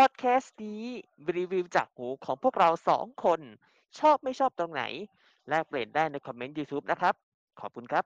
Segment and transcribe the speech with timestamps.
[0.00, 0.82] พอดแคสต์นี้
[1.36, 3.40] รีวิวจากหูของพวกเราสองคน
[4.00, 4.82] ชอบไม่ชอบตรงไหน
[5.48, 7.14] แลกเปลี่ยนได้ในคอมเมนต์ YouTube นะครับ
[7.60, 8.04] ขอบคุณครับ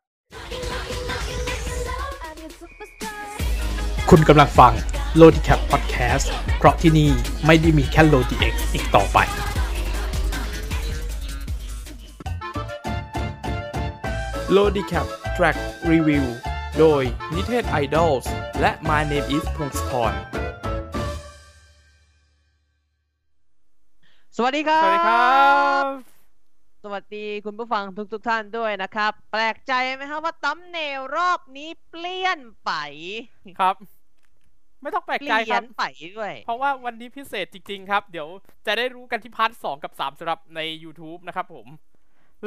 [4.10, 4.72] คุณกำลังฟัง
[5.20, 6.26] l o d i c a p Podcast
[6.58, 7.10] เพราะที่นี่
[7.46, 9.18] ไม่ได้มีแค่ l o d x อีกต่อไป
[14.56, 15.56] l o d i c a p Track
[15.90, 16.24] Review
[16.78, 17.02] โดย
[17.34, 18.26] นิเทศ Idols
[18.60, 20.14] และ My Name is พงศธร
[24.40, 25.84] สวัสดีครับ สวัสดีครับ
[26.84, 32.72] สวัสดีคุณผู้ฟังทุกทุกๆท่านด้วยนะครับ แปลกใจไหมครับว่าตั้มเนลรอบนี้เปลี่ยนไป
[33.60, 33.76] ครับ
[34.82, 35.84] ไม่ต้องแปลกเปใจลี่คยรับนไป
[36.16, 38.28] ด้วย เพราะว่าวันนี้พิเศษจริง ๆ ครับ เดี๋ยว
[38.66, 41.66] จะได้รู้กันที่พาร์ทสกับ3สำหรับใน YouTube นะครับผม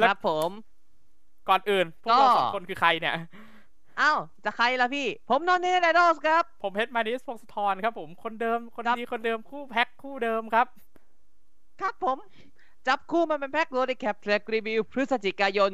[0.00, 0.50] และรับผม
[1.48, 3.14] ก่อนอื่น พวกเราก็สองคนคือใครเนี่ย
[4.00, 10.68] อ้าวจะใครล่ะพี่ ผมนนท์เนไดดอสครับ ผมเพชรมานิสพงศธรครับผมคนเดิมคนครับดีคนเดิมคู่แพ็คคู่เดิมครับ
[11.82, 12.18] ครับผม
[12.88, 15.70] จับคู่มันเป็นแพ็คโรดแคปแทร็กรีวิวพฤศจิกายน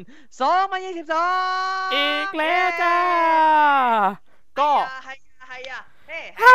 [0.55, 2.97] 2022 อีกแล้วจ้า
[4.59, 4.71] ก็
[5.03, 6.45] ไฮยาไฮยาเฮ้ไฮ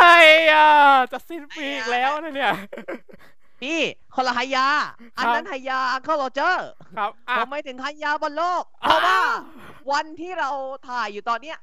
[0.51, 0.67] อะ
[1.11, 2.53] จะสิ้นปีอีกแล้วนะเนี่ย
[3.61, 3.79] พี่
[4.15, 4.67] คนละไฮยา
[5.17, 9.19] อันนั้นไฮยาอังเคิลโรเจอร์ครับอะผมไม่ถึงไฮยาบนโลก เพอ้าวราะว่า
[9.91, 10.49] วันที่เรา
[10.89, 11.57] ถ่ายอยู่ตอนเนี้ย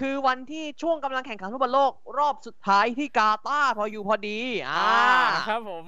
[0.00, 4.94] คือวันที่ช่วงกำลังแข่งขันฟุตบอลโลก รอบสุดท้ายที่กาตาร์พออยู่พอดี อ่าอ่า
[5.46, 5.86] ครับผม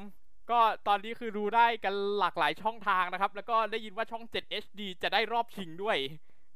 [0.53, 5.97] ก็ตอนนี้คือดูได้กันหลากหลายช่องทางนะครับ แล้วก็ได้ยินว่าช่อง 7 HD จะได้รอบชิงด้วย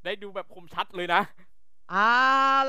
[0.05, 1.23] ได้ดูแบบคมชัดเลยนะ
[1.93, 2.11] อ่า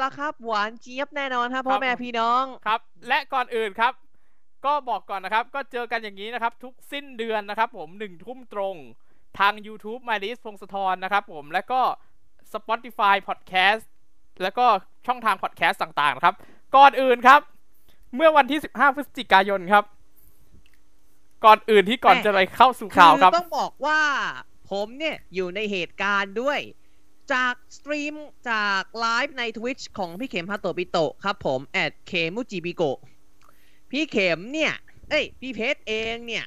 [0.02, 3.94] ละครับ หวานเจี๊ยบแน่นอนครับพ่คอรับแม่พี่น้องครับ และก่อนอื่นครับ
[4.66, 8.75] ก็บอกก่อนนะครับ ก็เจอกันอย่างนี้นะครับ ทุกสิ้นเดือนนะครับ ผมหนึ่งทุ่มตรง
[9.39, 11.81] ทาง YouTube My List พงศธรนะครับ ผมแล้วก็
[12.53, 13.84] Spotify Podcast
[14.41, 14.66] แล้วก็
[15.08, 16.36] ช่องทาง Podcast ต่างๆนะครับ
[16.75, 17.41] ก่อนอื่นครับ
[18.16, 19.84] เมื่อวันที่ 15 พฤศจิกายนครับ
[21.45, 24.02] ก่อนอื่นที่ก่อนแม่จะไปเข้าสู่ข่าวครับต้องบอกว่า
[24.71, 26.59] ผมเนี่ยอยู่ในเหตุการณ์ด้วย
[27.33, 28.13] จากสตรีม
[28.51, 32.84] จากไลฟ์ใน Twitch ของพี่เข็มฮาโตะปิโตะครับผมแอดเคมุจิบิโก
[33.91, 34.73] พี่เข็มเนี่ย
[35.09, 36.45] เอ้ย พี่เพชรเองเนี่ย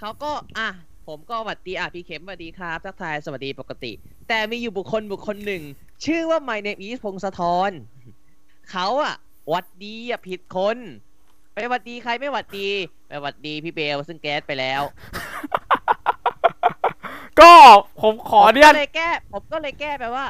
[0.00, 0.68] เขาก็ อะ
[1.06, 3.92] ผมก็สวัสดี อะ พี่เข็มสวัสดีครับทักทายสวัสดีปกติ
[4.28, 5.62] แต่มีอยู่บุคคลบุคคลหนึ่ง
[6.04, 7.70] ชื่อว่า My name is พงศธร
[8.70, 9.14] เขาอะ
[9.48, 10.78] หวัดดีอะผิดคน
[11.54, 12.68] ไปหวัดดีใครไม่หวัดดี
[13.08, 14.82] ไปหวัดดีพี่เบลซึ่งแก๊สไปแล้ว
[17.40, 17.52] ก็
[18.02, 20.26] ผมขอผมเนี่ยก็เลยแก้ ผมก็เลยแก้ไปว่า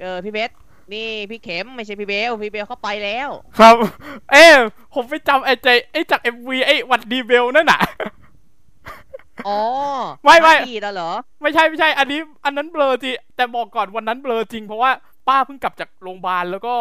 [0.00, 0.50] เออพี่เบส
[0.92, 3.28] นี่พี่เข็มไม่ใช่พี่เบลพี่เบลเขาไปแล้ว
[3.58, 3.74] ครับ
[4.30, 4.50] เอ้ย
[4.94, 7.80] ผมไปจำไอ้ใจไอ้จาก MV ไอ้หวัดดีเบลนั่นน่ะ
[9.46, 9.60] อ๋อ
[10.24, 11.10] ไม่ไม่ดีแล้วเหรอ
[11.42, 14.90] ไม่ใช่ไม่ใช่ อันนี้ อันนั้นเบลอจริงแต่บอกก่อนวันนั้นเบลอจริงเพราะว่า
[15.28, 16.76] ป้าเพิ่งกลับจากโรงพยาบาลแล้วก็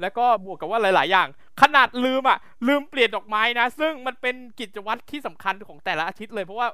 [0.00, 1.28] แล้วก็บวกกับว่าหลาย ๆ อย่าง
[1.60, 6.68] ขนาดลืมอะ ลืมเปลี่ยนดอกไม้นะ ซึ่งมันเป็นกิจวัตรที่สำคัญของแต่ละอาทิตย์เลย เพราะว่า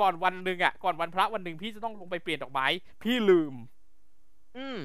[0.00, 2.66] ก่อนวันหนึ่งอะ ก่อนวันพระวันหนึ่งพี่จะต้องลงไปเปลี่ยนดอกไม้
[3.02, 3.54] พี่ลืม
[4.56, 4.80] อืม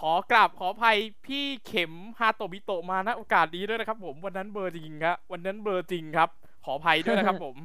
[0.00, 6.28] ขอกราบขออภัยพี่เข็มฮาโตบิโตะมาณโอกาสนี้ด้วยนะครับ ผมวันนั้นเบลอจริงครับวันนั้นเบลอจริงครับ
[6.64, 7.56] ขออภัยด้วยนะครับ ผม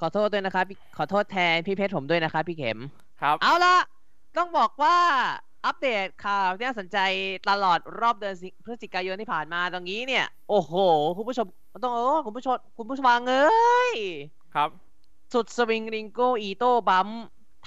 [0.00, 2.78] ขอโทษด้วยนะครับพี่ขอโทษแทนพี่เพชรผมด้วยนะครับพี่เข็ม
[3.22, 3.76] ครับ เอาละ
[4.36, 4.96] ต้องบอกว่า
[5.66, 6.98] อัปเดตข่าวที่น่าสนใจ
[7.50, 10.74] ตลอดรอบเดือนสิพฤศจิกายนที่ผ่านมาตรงนี้เนี่ย โอ้โห
[11.16, 11.46] คุณผู้ชม
[11.84, 13.96] ต้องโอ้คุณผู้ชมคุณผู้ชมฟังเอ้ย
[14.54, 14.70] ครับ
[15.32, 17.08] สุดสวิงริงโกอีโต้บัม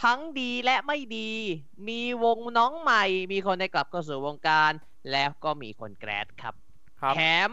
[0.03, 1.31] ทั้งดีและไม่ดี
[1.87, 4.71] มีวงน้องใหม่ มีคนได้กลับเข้าสู่วงการ
[5.11, 6.53] แล้วก็มีคนแกรดครับ
[7.01, 7.49] ครับแถม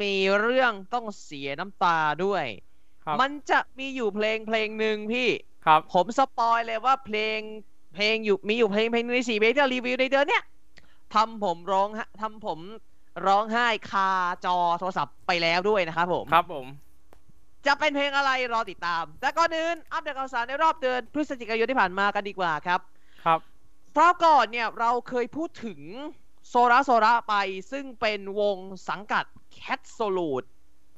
[0.00, 2.44] มีเรื่องต้องเสียน้ำตาด้วย
[3.04, 5.28] ครับมันจะมีอยู่เพลงเพลงหนึ่งพี่
[5.66, 7.38] ครับ ผมสปอยเลยว่าเพลง
[7.94, 10.42] เพลงอยู่มีอยู่เพลงเพลงหนึ่งในสี่เพลงที่เรารีวิวในเดือนเนี้ย
[11.14, 12.58] ทำผมร้องไห้ทำผม
[13.26, 14.10] ร้องไห้คา
[14.44, 16.66] จอโทรศัพท์ไปแล้วด้วยนะครับผม ครับผม
[17.66, 22.80] จะเป็นเพลงอะไรรอติดตาม แต่ก่อนอื่นอัปเดตข่าวสารในรอบเดือนพฤศจิกายนที่ผ่านมากันดีกว่าครับ
[23.24, 23.40] ครับ
[23.94, 25.80] คราวก่อนเนี่ยเราเคยพูดถึง
[26.48, 27.34] โซระโซระไป
[27.72, 28.56] ซึ่งเป็นวง
[28.88, 29.24] สังกัด
[29.56, 30.46] Cat s o l u t e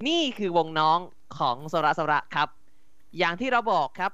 [0.08, 0.98] นี่คือวงน้อง
[1.38, 2.48] ของโซระโซระครับ
[3.18, 4.12] อย่างที่เราบอกครับ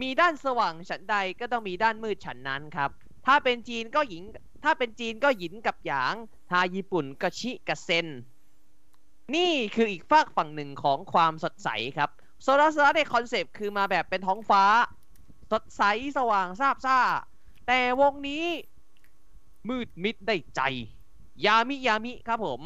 [0.00, 2.90] มีด้านสว่างฉันใดก็ต้องมีด้านมืดฉันนั้นครับ
[3.26, 4.22] ถ้าเป็นจีนก็หญิง
[4.64, 6.14] ถ้าเป็นจีนก็หยินกับหยาง
[6.50, 8.06] ถ้าญี่ปุ่นก็ชิกับเซน
[9.34, 12.10] นี่คืออีกฝากฝั่งหนึ่งของความสดใสครับ
[12.42, 14.64] โซลาร์เซอร์ใน concept คือมาแบบเป็นท้องฟ้า
[15.52, 15.82] สดใส
[16.16, 16.98] สว่างซาบซ่า
[17.66, 18.44] แต่วงนี้
[19.68, 20.60] มืดมิดได้ใจ
[21.46, 22.60] ยามิยามิครับผม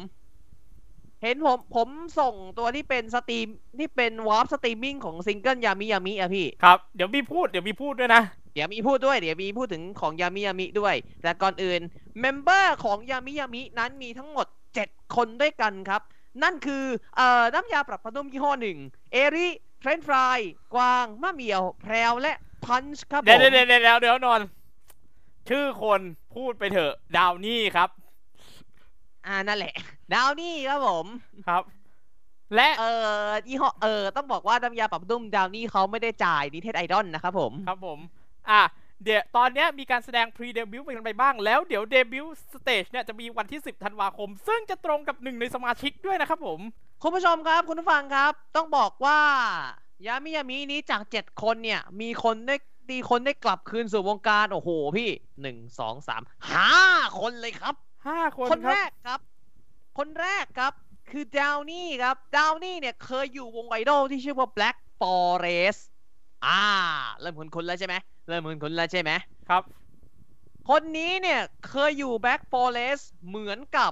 [1.23, 1.87] เห็นผมผม
[2.19, 3.47] ส่งตัวที่เป็น stream
[3.79, 8.23] ที่เป็น warp streaming ของซิงเกิลยามิยามิอะพี่ ครับเดี๋ยวมีพูดเดี๋ยวมีพูดด้วยนะ
[8.53, 11.81] เดี๋ยวมีพูดด้วยเดี๋ยวมีพูดถึงของยามิยามิด้วย แต่ก่อนอื่น
[12.19, 14.47] member ของยามิยามินั้นมีทั้งหมด
[14.81, 16.01] 7 คนด้วยกันครับ
[16.43, 16.83] นั่นคือ
[17.15, 18.77] เอ่อน้ำยาปรับผ้านุ่มยี่ห้อหนึ่ง
[19.13, 19.47] เอริ
[19.79, 20.39] เฟรนฟราย
[20.75, 22.33] กวางมะเหมี่ยว แพรวและ
[22.65, 24.41] พันช์ครับผมเดี๋ยวเดี๋ยวเดี๋ยวเดี๋ยวเดี๋ยวนอน
[25.49, 26.01] ชื่อคน
[26.35, 27.89] พูดไปเถอะดาวนี่ครับ
[29.27, 29.73] อ่านั่นแหละ
[30.13, 31.05] ดาวนี่ครับผม
[31.47, 31.63] ครับ
[32.55, 32.91] และเอ่
[33.27, 37.99] อยี่ห้อเออต้องบอกว่าน้ำยาปรับผ้านุ่มดาวนี่เขาไม่ได้จ่ายนิเทศ Idols นะครับผมครับผม
[38.49, 38.61] อะ
[39.03, 46.59] เดี๋ยวตอนเนี้ยมีการแสดง pre-debut ไปกันไปบ้าง แล้วเดี๋ยว debut stage เนี่ยจะมีวันที่ 10 ธันวาคม ซึ่งจะตรงกับหนึ่งในสมาชิกด้วยนะครับผม
[47.03, 49.19] คุณผู้ชมครับ คุณผู้ฟังครับ ต้องบอกว่า
[50.05, 52.55] ยามิยามินี้จากเจ็ดคนเนี่ย มีคนได้
[52.91, 55.09] มีคนได้กลับคืนสู่วงการ โอ้โหพี่
[55.41, 56.21] หนึ่งสองสาม
[56.53, 56.73] ห้า
[57.19, 59.19] คนเลยครับ 5คนคนครัแรบกครับ
[59.97, 60.73] คนแรกครับ
[61.09, 65.81] คือดาวนี่ครับดาวนี่เนี่ยเคยอยู่วงไอดอลที่ชื่อว่า Black Forest
[66.45, 66.63] อ่า
[67.19, 67.95] เริ่มคุ้นๆแล้วใช่ไหม
[68.27, 69.11] เริ่มคุ้นๆแล้วใช่ไหม
[69.49, 69.63] ครับ
[70.69, 73.91] คนนี้เนี่ยเคยอยู่ Black Forest เหมือนกับ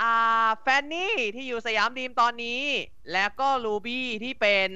[0.00, 2.62] อ่าแฟนนี่ที่อยู่สยามดรีมตอนนี้
[3.12, 4.70] แล้วก็รูบี้ที่เป็น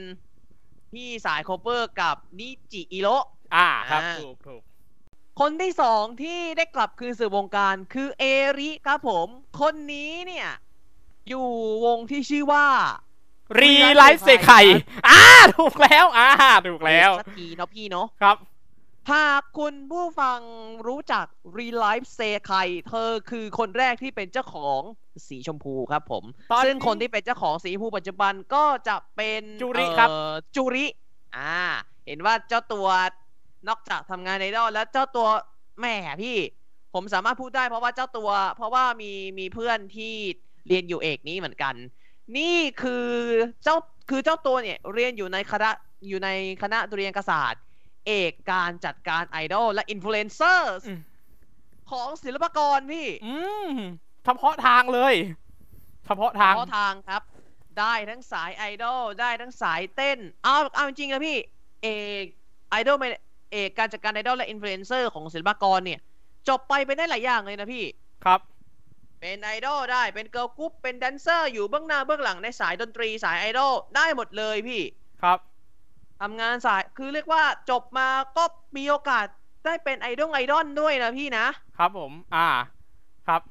[0.93, 3.09] ที่สาย cover กับนิจิอิโร
[3.55, 4.63] อ่าครับอ่า ถูกถูก
[5.41, 8.25] คนที่สองที่ได้กลับคืนสู่วงการคือเอ
[8.59, 9.29] ริครับผม
[9.61, 10.49] คนนี้เนี่ย
[11.29, 11.49] อยู่
[11.87, 12.67] วงที่ชื่อว่า
[13.61, 14.61] รีไลฟ์เซไค
[15.09, 15.23] อ่า
[15.57, 16.29] ถูกแล้วอ่า
[16.67, 18.37] ถูกแล้วสักทีเนาะพี่เนาะครับ
[19.11, 20.41] หากคุณผู้ฟัง
[20.89, 21.27] รู้จัก
[21.57, 22.53] Real Life เซไค
[22.89, 24.81] เธอคือคนแรกที่เป็นเจ้าของ
[25.29, 30.87] สีชมพูครับผมตอนนี้ซึ่งคนที่เป็นเจ้าของสีชมพูปัจจุบันก็จะเป็นจุริครับเอ่อจุริ
[31.37, 31.59] อ่า
[32.07, 32.89] เห็นว่าเจ้าตัว
[33.69, 35.29] นอกจากทำงานไอดอลแล้วเจ้าตัว
[35.79, 36.39] แหม่พี่
[36.95, 40.15] ผมสามารถพูดได้เพราะว่าเจ้าตัว เพราะว่ามีมีเพื่อนที่
[40.69, 41.75] เรียนอยู่เอกนี้เหมือนกัน
[42.39, 43.09] นี่คือ
[43.65, 43.77] เจ้า
[44.11, 45.71] คือเจ้าตัวเนี่ยเรียนอยู่ในคณะ
[46.09, 46.29] อยู่ใน
[46.63, 47.63] คณะดุริยางคศาสตร์
[48.07, 51.01] เอกการจัดการไอดอลและอินฟลูเอนเซอร์อืม
[51.91, 53.35] ของศิลปากรพี่ อื
[53.71, 53.73] ม
[54.25, 55.15] เฉพาะทางเลย
[56.07, 57.23] เฉพาะทางเฉพาะทางครับ
[57.79, 61.37] ได้ทั้งสายไอดอลได้ทั้งสายเต้น เอาเอาจริงๆนะพี่
[61.83, 61.89] เอ
[62.23, 62.25] ก
[62.71, 62.97] ไอดอล
[63.53, 66.01] เอกการจัดการไอดอลและอินฟลูเอนเซอร์ของศิลปากรเนี่ย
[66.49, 67.85] จบไปเป็นได้หลายอย่างเลยนะพี่
[68.25, 68.41] ครับ
[69.21, 74.83] เป็นไอดอลได้เป็นเกิร์ลกรุ๊ปเป็นแดนเซอร์อยู่เบื้องหน้าเบื้องหลังในสายดนตรีสายไอดอลได้หมดเลยพี่
[75.23, 75.39] ครับ
[76.21, 78.45] ทำงานสายคือเรียกว่าจบมาก็
[78.77, 79.27] มีโอกาส
[79.65, 81.47] ได้เป็นไอดอลไอดอลด้วยนะพี่นะ
[81.79, 82.49] ครับผม อ่า
[83.29, 83.43] ครับ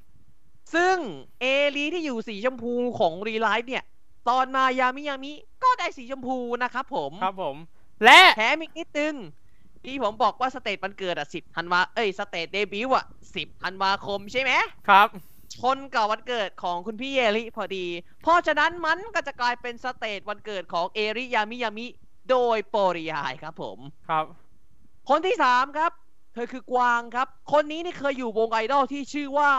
[0.75, 0.95] ซึ่ง
[1.41, 1.45] เอ
[1.75, 3.83] ลีที่อยู่สีชมพูของรีไลฟ์เนี่ย
[4.29, 5.31] ตอนมายามิยามิ
[5.63, 7.55] ก็ได้สีชมพูนะครับผม ครับผม
[8.05, 9.15] และแถมอีกนิดนึง
[9.85, 13.05] ที่ผมบอกว่า stage วันเกิดอะสิบธันวา เอ้ย stage debut อะ
[13.35, 14.51] สิบธันวาคมใช่ไหม
[14.89, 15.07] ครับ
[15.55, 17.85] ชนกับวันเกิดของคุณพี่เอริพอดี
[18.21, 21.87] เพราะฉะนั้นมันก็จะกลายเป็น stage วันเกิดของเอริยามิยามิ
[22.29, 23.77] โดยปริยายครับผม
[24.09, 24.25] ครับ
[25.09, 25.91] คนที่สามครับ
[26.33, 29.51] เธอคือกวางครับ คนนี้นี่เคยอยู่วงไอดอลที่ชื่อว่า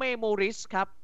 [0.00, 0.99] Memoris ครับให้ยครับ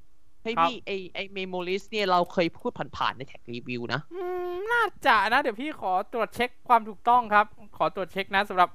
[0.62, 7.46] พี่ไอไอ Memoris เนี่ยเราเคยพูดผ่านๆในแท็กรีวิวนะอืมน่าจะนะ เดี๋ยวพี่ขอตรวจเช็คความถูกต้องครับ
[7.76, 8.70] ขอตรวจเช็คนะสำหรับ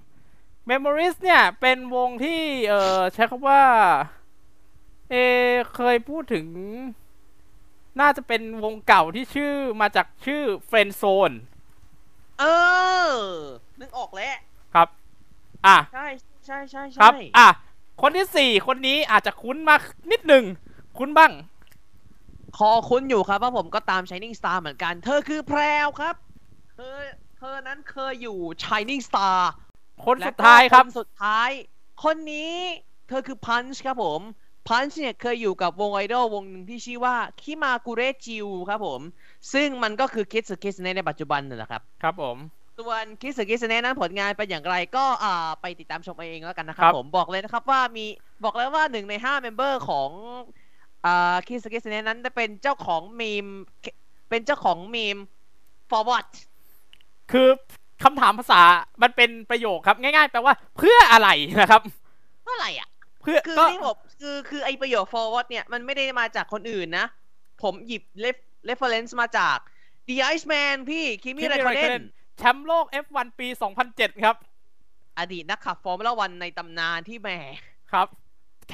[0.69, 3.62] Memories เนี่ยเป็นวงที่เอ่อใช้คำว่า
[5.09, 5.15] เอ
[5.47, 6.45] อเคยพูดถึง
[8.00, 11.35] น่าจะเป็นวงเก่าที่ชื่อมาจากชื่อ Friend Zone
[12.39, 12.44] เอ
[13.12, 13.13] อ
[13.79, 14.35] นึกออกแล้ว
[14.74, 14.88] ครับ
[15.65, 16.07] อะ ใช่
[16.45, 17.47] ใช่ใช่ครัใช่บอะ
[18.01, 19.81] คนที่สี่คนนี้อาจจะคุ้นมาก
[20.12, 20.44] นิดหนึ่ง
[20.97, 21.61] คุ้นบ้างค
[22.69, 26.15] อคุ้นอยู่ครับว่าผมก็ตาม Shining Star เหมือนกัน เธอคือแพรวครับ
[26.75, 26.96] เธอ
[27.38, 29.38] เธอนั้นเคยอยู่ Shining Star
[30.06, 31.50] คนสุดท้ายครับ และก็นสุดท้าย
[32.03, 32.53] คนนี้
[33.08, 34.22] เธอคือพันช์ครับผม
[34.68, 39.01] พันช์เนี่ยเคยอยู่กับวงไอดอลวงหนึ่งที่ชื่อว่าคิมากุเรจิวครับผม
[39.53, 42.38] ซึ่งมันก็คือคิดสึคิสเนในปัจจุบันนั่นแหละครับ ครับผม
[42.80, 48.06] ส่วนคิสกิสเนนั้นผลงานเป็นอย่างไรก็อ่าไปติดตามชมเองแล้วกันนะครับครับผมบอกเลยนะครับว่ามี
[48.44, 50.10] บอกเลยว่าหนึ่งในห้า member ของ
[51.05, 53.48] อ่าคิสกิสเนนั้นได้เป็นเจ้าของมีม
[54.29, 55.17] เป็นเจ้าของมีม
[55.89, 56.27] forward
[57.31, 57.48] คือ
[58.03, 58.62] คำถามภาษา
[59.03, 61.29] มันเป็นประโยคครับ ง่ายๆ แปลว่าเพื่ออะไร
[61.62, 61.81] นะครับ
[62.43, 62.89] เมื่อไหร่อะ
[63.22, 67.08] เพื่อคือก็ที่ผมคือคือไอประโยค forward เนี่ย มันไม่ได้มาจากคนอื่นนะ
[67.63, 69.58] ผมหยิบ ref- reference มาจาก
[70.08, 72.03] The Iceman พี่ Kimi Raikkonen
[72.38, 73.48] แชมป์โลก F1 ปี
[73.86, 74.36] 2007 ครับ
[75.20, 77.29] อดีตนักขับฟอร์มูล่าวันในตำนานที่แหม
[77.91, 78.08] ครับ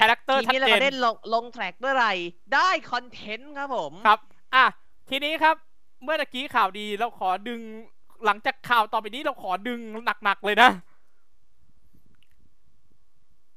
[0.00, 2.12] คาแรคเตอร์ทีชัดนี้เราเจนเล่นลงลง track เมื่อไหร่
[2.54, 4.20] ได้คอนเทนต์ครับผมครับ
[4.54, 4.64] อะ
[5.10, 5.56] ทีนี้ครับ
[6.04, 7.60] เมื่อตะกี้ข่าวดีเราขอดึง
[8.24, 9.80] หลังจากข่าวต่อไปนี้เราขอดึง
[10.24, 10.70] หนักๆเลยนะ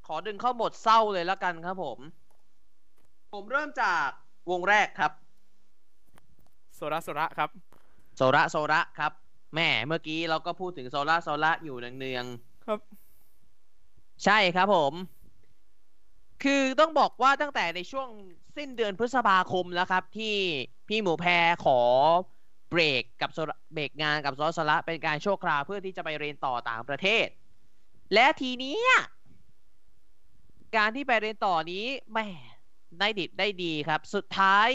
[0.08, 2.00] ขอดึงเข้าบทเศร้าเลยแล้วกันครับผม
[3.34, 4.08] ผมเริ่มจาก
[4.52, 5.12] วงแรกครับ
[6.76, 7.50] โซระโซระครับ
[8.16, 9.12] โซระโซระครับ
[9.54, 12.80] แหม่เมื่อกี้เราก็พูดถึงโซระโซระอยู่เนืองๆครับ
[14.26, 14.94] ใช่ครับผม
[16.44, 18.10] คือต้องบอกว่าตั้งแต่ในช่วง
[18.58, 20.36] สิ้นเดือนพฤษภาคมแล้วครับ ที่
[20.88, 21.80] พี่หมูแพรขอ
[22.72, 23.30] เบรกกับ
[23.74, 27.28] เบรกงานกับซอสละเป็นการชั่วคราวเพื่อที่จะไปเรียนต่อต่างประเทศ
[28.14, 28.78] และทีนี้
[30.76, 32.28] การที่ไปเรียนต่อนี้แหม่
[33.00, 34.70] ได้ดิบได้ดีครับ สุดท้าย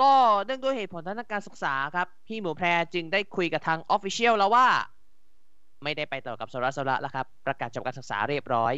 [0.00, 0.12] ก็
[0.44, 4.68] เนื่องด้วยเหตุผลทางการศึกษาครับ พี่หมูแพรจึงได้คุยกับทาง official แล้วว่า
[5.84, 8.74] ไม่ได้ไปต่อกับโซระโซระแล้วครับ ประกาศจบการศึกษาเรียบร้อย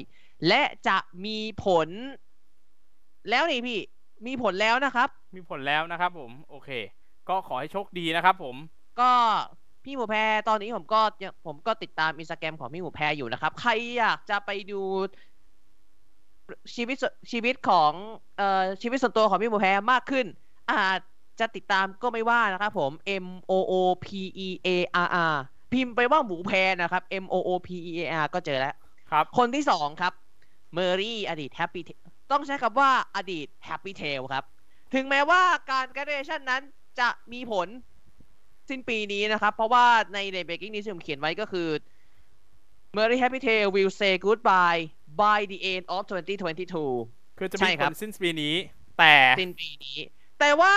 [0.48, 1.88] และจะมีผล
[3.30, 3.80] แล้วนี่พี่
[4.26, 6.70] มีผลแล้วนะครับ มีผลแล้วนะครับผม โอเค
[7.28, 8.56] ก็ขอให้โชคดีนะครับผม
[9.00, 9.12] ก็
[9.84, 14.82] พี่หมูแพรตอนนี้ผมก็ยังผมก็ติดตามอินสตาแกรมของพี่หมูแพรอยู่นะครับ ใครอยากจะไปดู
[16.74, 17.92] ชีวิตส่วนชีวิตของ
[18.36, 20.26] เอ่อชีวิตส่วนตัวของพี่หมูแพรมากขึ้น
[20.70, 21.00] อาจ
[21.40, 22.90] จะติดตามก็ไม่ว่านะครับผม
[23.24, 24.06] M O O P
[24.46, 24.68] E A
[25.06, 25.36] R R
[25.74, 28.74] พิมพ์ไปว่าหมูแพรนะครับ M O O P E A R ก็เจอแล้ว
[29.10, 30.12] ครับ คนที่สองครับ
[30.74, 31.82] เมอรี่อดีตแฮปปี้
[32.32, 34.44] ต้องใช้คำว่าอดีตแฮปปี้เทลครับ
[34.94, 36.62] ถึงแม้ว่าการ graduation นั้น
[37.00, 37.68] จะมีผล
[38.68, 41.68] สิ้นปีนี้นะครับ เพราะว่าใน The Breaking News ที่ผมเขียนไว้ก็คือ
[42.96, 44.82] Murray Happy Tail will say goodbye
[45.22, 48.54] by the end of 2022 คือจะใช่มีคผรับลสิ้นปีนี้
[48.98, 49.98] แต่สิ้นปีนี้
[50.40, 50.74] แต่ว่า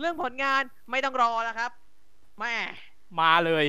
[0.00, 1.70] เรื่องผลงานไม่ต้องรอแล้วครับ
[2.38, 2.54] แม่
[3.20, 3.66] มาเลย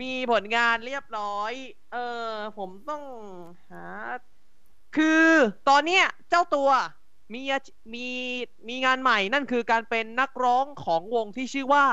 [0.00, 1.52] มีผลงานเรียบร้อย
[1.92, 1.96] เอ
[2.28, 3.02] อ ผมต้อง
[3.70, 3.86] หา
[4.96, 5.28] คือ
[5.68, 6.70] ตอนเนี้ยเจ้าตัว
[7.34, 8.08] มีอาชีมี
[8.68, 11.84] มีงานใหม่นั่นคือการเป็นนักร้องของวงที่ชื่อว่า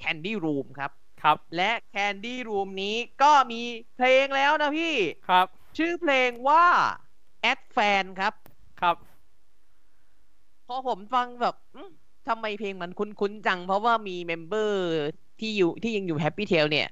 [0.00, 0.90] Candy Room ครับ
[1.22, 3.60] ครับ และ Candy Room นี้ก็มี
[3.96, 4.94] เพลงแล้วนะพี่
[5.28, 5.46] ครับ
[5.78, 6.66] ชื่อเพลงว่า
[7.52, 8.34] Ad Fan ครับ
[8.80, 8.96] ครับ
[10.66, 11.90] พอผมฟังแบบอื้อ
[12.28, 14.84] ทำไมเพลงมันคุ้นๆจัง เพราะว่ามีเมมเบอร์
[15.40, 16.88] ที่อยู่ที่ยังอยู่ Happy Tail เนี่ย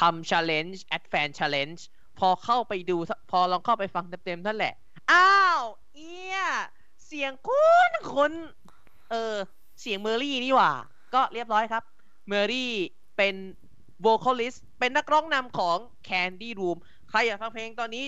[0.00, 1.80] ทำ challenge Ad Fan Challenge
[2.18, 4.74] พอเข้าไปดูสักพอลองเข้าไปฟังเต็มๆนั่นแหละ
[5.12, 5.62] อ้าว
[5.94, 6.36] เอีย
[7.06, 8.32] เสียงคุ้นคุ้น
[9.10, 9.34] เออ
[9.80, 10.72] เสียงเมอรี่นี่หว่า
[11.14, 11.82] ก็เรียบร้อยครับ
[12.28, 12.72] เมอรี่
[13.16, 13.34] เป็น
[14.06, 16.78] vocalist เป็นนักร้องนำของ Candy Room
[17.10, 18.04] ใครอยากฟังเพลงตอนนี้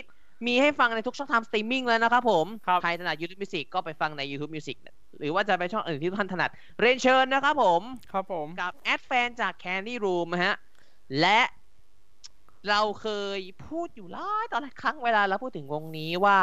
[0.46, 4.76] มีให้ฟังในทุกช่องทางสตรีมมิ่งแล้วนะครับผมครับใครถนัด YouTube Music ก็ไปฟังใน YouTube Music
[5.18, 6.50] หรือว่าจะไปช่องอื่นที่ท่านถนัด
[6.80, 10.54] เรียนเชิญนะครับผม ครับผม กับแอดแฟนจาก Candy Room นะฮะ
[11.20, 11.40] และ
[12.68, 13.06] เราเค
[13.38, 16.40] ยพูดอยู่หลายตอนหลายครั้งเวลาเราพูดถึงวงนี้ว่า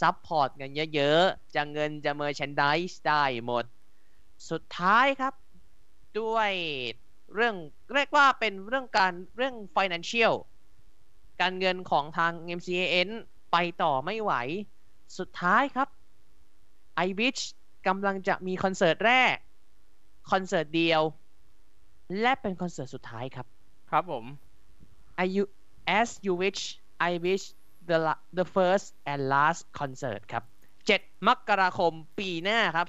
[0.00, 3.64] ซัพพอร์ตกันเยอะๆ จะเงินจะ merchandise ได้หมด
[4.50, 5.34] สุดท้ายครับ
[6.20, 6.50] ด้วย
[7.34, 7.56] เรื่อง
[7.94, 10.34] เรียกว่าเป็นเรื่องการเรื่อง financial
[11.40, 13.08] การเงินของทาง MCAN
[13.52, 14.32] ไปต่อไม่ไหว
[15.18, 15.88] สุดท้ายครับ
[17.06, 17.40] i w i c h
[17.86, 19.36] กำลังจะมีคอนเสิร์ตแรก
[20.30, 21.02] คอนเสิร์ตเดียว
[22.20, 23.46] และเป็นคอนเสิร์ตสุดท้ายครับ
[23.90, 24.24] ครับผม
[25.22, 25.44] I you
[26.00, 26.62] as you wish
[27.08, 27.44] I wish
[27.88, 30.44] the la- the first and last concert ครับ
[30.86, 32.86] 7 มกราคมปีหน้าครับ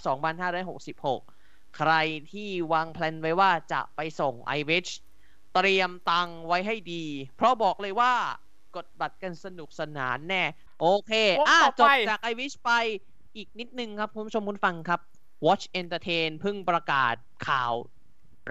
[1.07, 1.93] 2566 ใคร
[2.31, 4.91] ที่วางแพลนไว้ว่าจะไปส่ง I wish
[5.53, 7.05] เตรียมตังค์ไว้ให้ดี
[7.35, 8.13] เพราะบอกเลยว่า
[8.75, 10.43] กดบัตรกันสนุกสนานแน่
[10.79, 12.71] โอเควงอะต่อจไปบจาก I wish ไป
[13.35, 14.99] อีกนิดนึงครับ คุณผู้ชมคุณฟังครับ
[15.45, 17.15] Watch Entertain เพิ่งประกาศ
[17.47, 17.73] ข่าว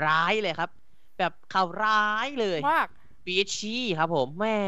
[0.07, 0.71] ร้ายเลยครับ
[1.19, 2.89] แบบข่าวร้ายเลยมาก
[3.27, 4.59] บีชีครับผมแหม่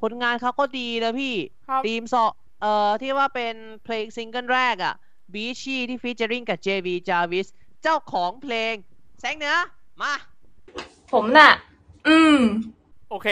[0.00, 1.34] ผลงานเขาก็ดีนะพี่
[1.68, 2.24] ครับ ทีมซอ
[2.60, 4.94] เอ่อที่ว่าเป็นเพลงซิงเกิลแรกอะ่ะ
[5.34, 7.48] บีชีที่ฟีเจอริงกับ JV Jarvis
[7.82, 8.74] เจ้าของเพลง
[9.20, 9.54] แสงเหนือ
[10.02, 10.14] มา
[11.12, 11.50] ผมน่ะ
[12.08, 12.38] อืม
[13.10, 13.28] โอเค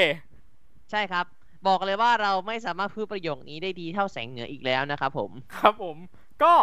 [0.90, 1.26] ใช่ครับ
[1.66, 5.96] บอกเลยว่าเราไม่สามารถพูดประโยคนี้ได้ดีเท่าแสงเหนืออีกแล้วนะครับผม ครับผม
[6.42, 6.54] ก็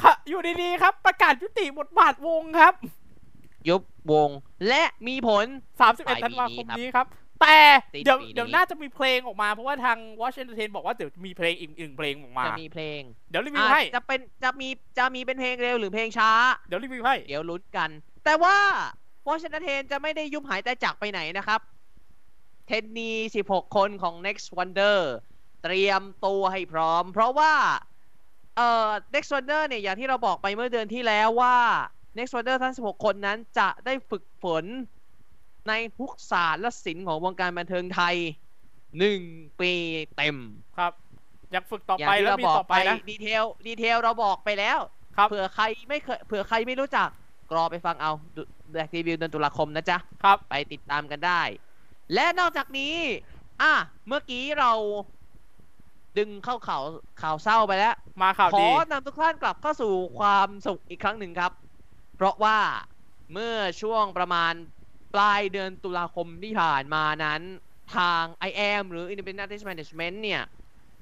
[0.00, 2.74] ค่ะอยู่ดีๆครับ ประกาศยุติบทบาทวงครับ
[3.68, 3.82] ยุบ
[4.12, 4.30] วง
[4.68, 7.06] และมีผล31ปลายปีธันวาคมนี้ครับ นี้ครับ
[7.40, 7.58] แต่
[7.94, 14.68] สิ้นเดี๋ยวปีนี้เดี๋ยวน่าจะมีเพลงออกมาเพราะว่าทาง Watch Entertain บอกว่าเดี๋ยวมีเพลงอีกหนึ่งเพลงออกมา จะมีเพลง เดี๋ยวรีวิวอาจให้ จะเป็นจะมี
[14.98, 16.30] จะมีเป็นเพลงเร็วหรือเพลงช้า
[16.68, 17.90] เดี๋ยวรีวิวให้ เดี๋ยวลุ้นกัน
[18.24, 18.56] แต่ว่า
[19.26, 21.60] Watch Entertain จะไม่ได้ยุบหายใจจากไปไหนนะครับ
[22.66, 23.12] เทนนี
[23.46, 24.98] 16 คนของ Next Wonder
[25.62, 27.52] เตรียมตัวให้พร้อม เพราะว่า
[28.56, 31.56] เอ่อ Next Wonder เนี่ยอย่างที่เราบอกไปเมื่อเดือนที่แล้วว่า
[32.18, 34.64] Next Wonder ทั้ง 16 คนนั้นจะได้ฝึกฝน
[35.68, 38.16] ในทุกศาสตร์และศิลป์ของวงการบันเทิงไทย
[38.88, 39.72] 1ปี
[40.16, 40.36] เต็ม
[40.78, 40.92] ครับ
[41.52, 44.78] อยากฝึกต่ออย่างไปที่แล้วเรามีบอกต่อไปไปนะ detail detail เราบอกไปแล้ว
[45.16, 47.08] ครับเผื่อใครไม่เคยเผื่อใครไม่รู้จัก
[47.50, 48.12] กรอไปฟังเอา
[48.70, 51.42] แบล็กรีวิวเดือนตุลาคมนะจ๊ะครับไปติดตามกันได้
[52.14, 52.94] และนอกจากนี้
[53.62, 53.74] อะ
[54.06, 54.72] เมื่อกี้เรา
[56.18, 56.82] ดึงเข้าข่าว
[57.22, 61.52] ข่าวเศร้าไปแล้ว มาข่าวขอดีนำทุกท่านกลับเข้าสู่ความสุขอีกครั้งหนึ่งครับ
[62.16, 62.58] เพราะว่า
[63.32, 64.52] เมื่อช่วงประมาณ
[65.14, 67.42] ปลายเดือนตุลาคมที่ผ่านมานั้น
[67.96, 70.42] ทาง i am หรือ Independent Artist Management เนี่ย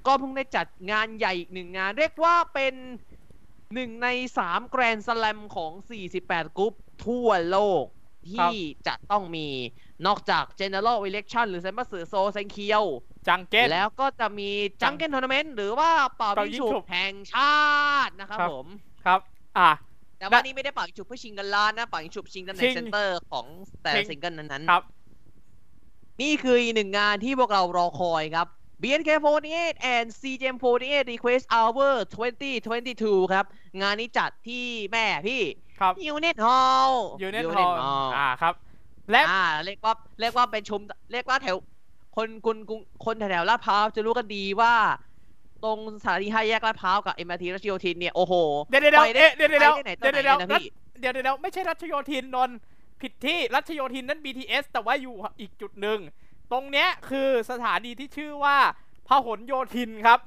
[0.06, 2.74] ก็เพิ่งได้จัดงานใหญ่อีกหนึ่งงาน เรียกว่าเป็น
[3.74, 5.72] หนึ่งในสามแกรนด์สแลมของ
[6.14, 6.74] 48 กรุ๊ป
[7.06, 7.84] ทั่วโลก
[8.28, 8.54] ที่
[8.86, 9.48] จะต้องมี
[10.06, 12.84] นอกจาก General Election หรือ選抜総選挙
[13.28, 14.50] จังเก้นแล้วก็จะมี
[14.82, 17.62] จังเก้นทัวร์นาเมนต์หรือว่าเป่าเป่ายิงยิงฉุฉุบบแห่งชา
[18.06, 18.66] ตินะครับครับผม
[19.04, 19.20] ครับ
[19.58, 19.70] อะ
[20.18, 23.46] แต่ว่านี่ไม่ได้เป่ายิงฉุบเพื่อชิงเงินล้านนะเป่ายิงฉุบชิงตำแหน่ง center ของ
[23.82, 28.46] แต่ละชิงซิงเกิลนั้นครับๆนี่คืออีกหนึ่งงานที่พวกเรารอคอยครับ
[28.82, 31.94] BNK48 and CGM48 Request Hour
[32.62, 33.46] 2022 ครับ
[33.82, 35.42] งานนี้จัดที่แม่พี่
[35.80, 38.54] ครับ Unit Hall ยูเน็ต Unit ฮอล Hall อ่าครับ
[39.10, 40.80] และอ่าเรียกว่าเรียกว่าเป็นชุม
[41.12, 41.56] เรียกว่าแถว
[42.16, 44.74] คนคนกรุงคนแถวๆลาดพร้าวจะรู้กันดีว่า
[45.64, 48.34] ตรงสถานีห้าแยกลาดพร้าวกับ MRT รัชโยธินเนี่ยโอ้โห
[48.70, 52.56] เดี๋ยวเดี๋ยวเดี๋ยวไปได้เอ๊ะเดี๋ยวเดี๋ยวไปได้ไหนตเดี๋อยวนไหนเดี๋ยวนะเดี๋ยวพี่เดี๋ยวเดี๋ยวเดี๋ยวไม่ใช่รัชโยธินนนท์
[53.00, 55.98] ผิดที่รัชโยธินนั้น BTS แต่ว่าอยู่อีกจุดหนึ่ง
[56.52, 58.56] ตรงเนี้ยคือสถานีที่ชื่อว่า
[59.08, 60.20] พหลโยธินครับ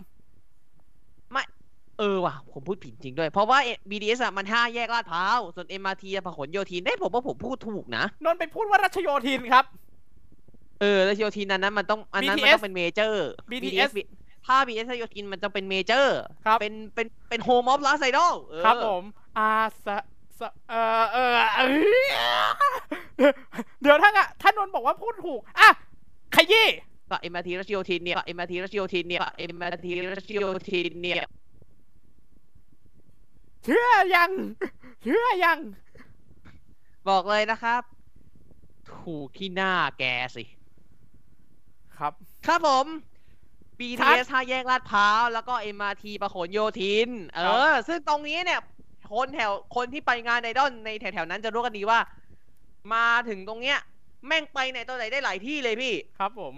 [1.99, 3.59] เออว่ะผมพูดผิดจริงด้วย เพราะว่า
[3.89, 9.65] BTS อะมันห้าแยกลาดพร้าวส่วน MRT อะพหลโยธินได้ผมว่าผมพูดถูกนะนนท์ไปพูดว่ารัชโยธินครับ
[10.81, 13.91] เออรัชโยธินนั้นนั้นมันต้องอันนั้นมัน BTS ต้องเป็นเมเจอร์ BTS
[14.45, 18.33] ถ้า BTS รัชโยธินมันจะเป็นเมเจอร์ครับเป็นเป็นเป็น home of ลาไซดอล
[18.65, 19.03] ครับผม
[19.37, 19.51] อา
[19.85, 19.97] สะ
[20.39, 21.61] สะเออเออเอ
[22.05, 22.09] ย
[23.81, 25.69] เดี๋ยวถ้าอะถ้านนท์บอกว่าพูดถูก อะ
[26.35, 26.67] ขยี้
[27.09, 31.23] ก็ MRT รัชโยธินเนี่ยก็ MRT รัชโยธินเนี่ยก็ MRT รัชโยธินเนี่ย
[33.65, 34.31] เชื่อยัง
[35.03, 35.59] เชื่อยัง
[37.09, 37.81] บอกเลยนะครับ
[38.93, 40.03] ถูกที่หน้าแก
[40.35, 40.43] สิ
[41.97, 42.13] ครับ
[42.47, 43.10] ครับผมชัด
[43.81, 48.61] BTS ท่าแยกลาดพร้าวแล้วก็ MRT ประโขนโยธิน เอครับอซึ่งตรงนี้เนี่ย
[49.13, 51.99] คนแถวคนที่ไปงานไอดอลในแถวๆนั้นจะรู้กันดีว่า
[52.93, 53.79] มาถึงตรงเนี้ย
[54.27, 56.53] แม่งไปไหนตัวไหนได้หลายที่เลยพี่ ครับผม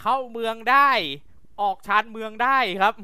[0.00, 0.90] เข้าเมืองได้
[1.60, 2.94] ออกชานเมืองได้ครับ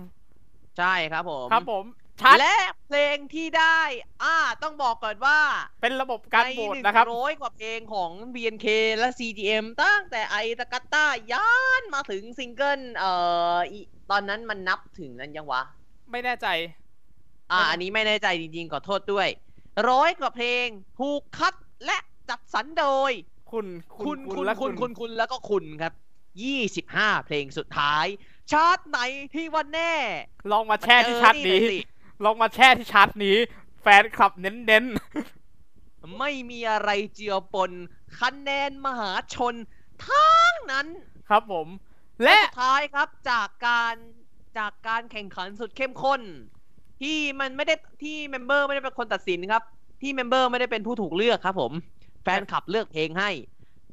[0.79, 1.85] ใช่ครับผม ครับผม
[2.21, 3.81] ชัดและเพลงที่ได้
[4.23, 5.39] อ่า ต้องบอกก่อนว่า
[5.83, 8.67] เป็นระบบการในโหวตหนึ่งนะครับร้อยกว่าเพลงของ BNK
[8.99, 13.11] และ CGM ตั้งแต่ไอตะกัตตาย้านมาถึงซิงเกิล เอ่
[13.57, 15.63] ออีตอนนั้นมันนับถึงนั้นยังวะ
[16.11, 16.49] ไม่แน่ใจ
[17.53, 19.29] อ่าไม่อันนี้ไม่แน่ใจจริงๆ ขอโทษด้วย
[19.91, 20.67] ร้อยกว่าเพลง
[21.01, 21.99] ถูกคัดและ
[22.31, 23.13] จัดสรรโดย
[23.53, 23.67] คุณ
[24.07, 25.93] คุณ คุณและคุณ คุณ คุณ แล้วก็คุณครับ
[26.61, 28.07] 25 เพลงสุดท้าย
[28.53, 28.99] ชาร์ตไหน
[29.35, 29.93] ที่วันแน่
[30.53, 31.79] ลองมาแช่ที่ชาร์ตนี้เจอหอยสิ
[32.25, 33.37] ลองมาแช่ที่ชาร์ตนี้
[33.81, 34.85] แฟนคลับเน้น
[36.19, 37.71] ไม่มีอะไรเจือปน
[38.19, 39.55] คะแนนมหาชน
[40.07, 41.67] ทั้งนั้นๆครับผม
[42.25, 43.95] และสุดท้ายครับจากการ
[44.59, 46.21] จากการแข่งขันสุดเข้มข้น
[47.03, 49.63] ที่มันไม่ได้ที่ member ไม่ได้เป็นคนตัดสินครับ
[50.01, 51.73] ที่ member ไม่ได้เป็นผู้ถูกเลือกครับ ผม
[52.23, 53.31] แฟนคลับเลือกเพลงให้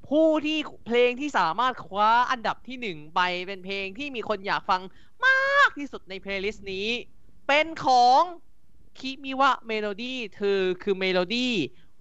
[0.09, 4.81] ผู้ที่เพลงที่สามารถคว้าอันดับที่หนึ่งไปเป็นเพลงที่มีคนอยากฟัง
[5.25, 6.87] มากที่สุดใน playlist นี้
[7.49, 8.21] เป็นของ
[8.99, 11.53] คิมิวะเมโลดี้เธอคือเมโลดี้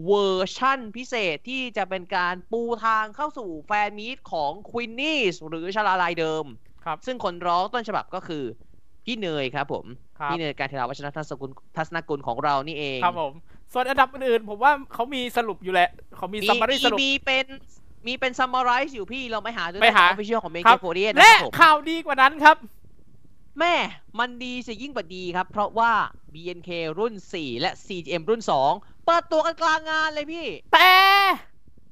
[0.07, 6.45] เวอร์ชั่นพิเศษที่จะเป็นการปูทางเข้าสู่แฟนมีตของควินนี่หรือชลาลายเดิม
[6.85, 8.45] ครับ ซึ่งคนร้องต้นฉบับก็คือ
[9.05, 9.85] พี่เนยครับผม
[10.19, 13.33] ครับ พี่เนยการเทราวัชรทัศกุลทัศนกุลของเรานี่เองครับผม
[13.73, 17.47] ส่วนอันดับอื่นๆผมว่าเขามีสรุปอยู่แหละเขามีมีซัมมารีมีสรุป มีเป็น
[18.07, 22.57] มีเป็นซัมมาไรส์อยู่พี่เราไปหาดูไปหา ออฟฟิเชียลของเมครัเกบโฟเดียนะและครับผมข่าวดีกว่านั้นครับ
[23.59, 23.75] แม่
[24.18, 25.92] มันดีสิยิ่งกว่าดีครับ เพราะว่า
[26.33, 28.42] BNK รุ่น 4 และ CGM รุ่น
[28.75, 30.92] 2 เปิดตัวกันกลางงานเลยพี่ แต่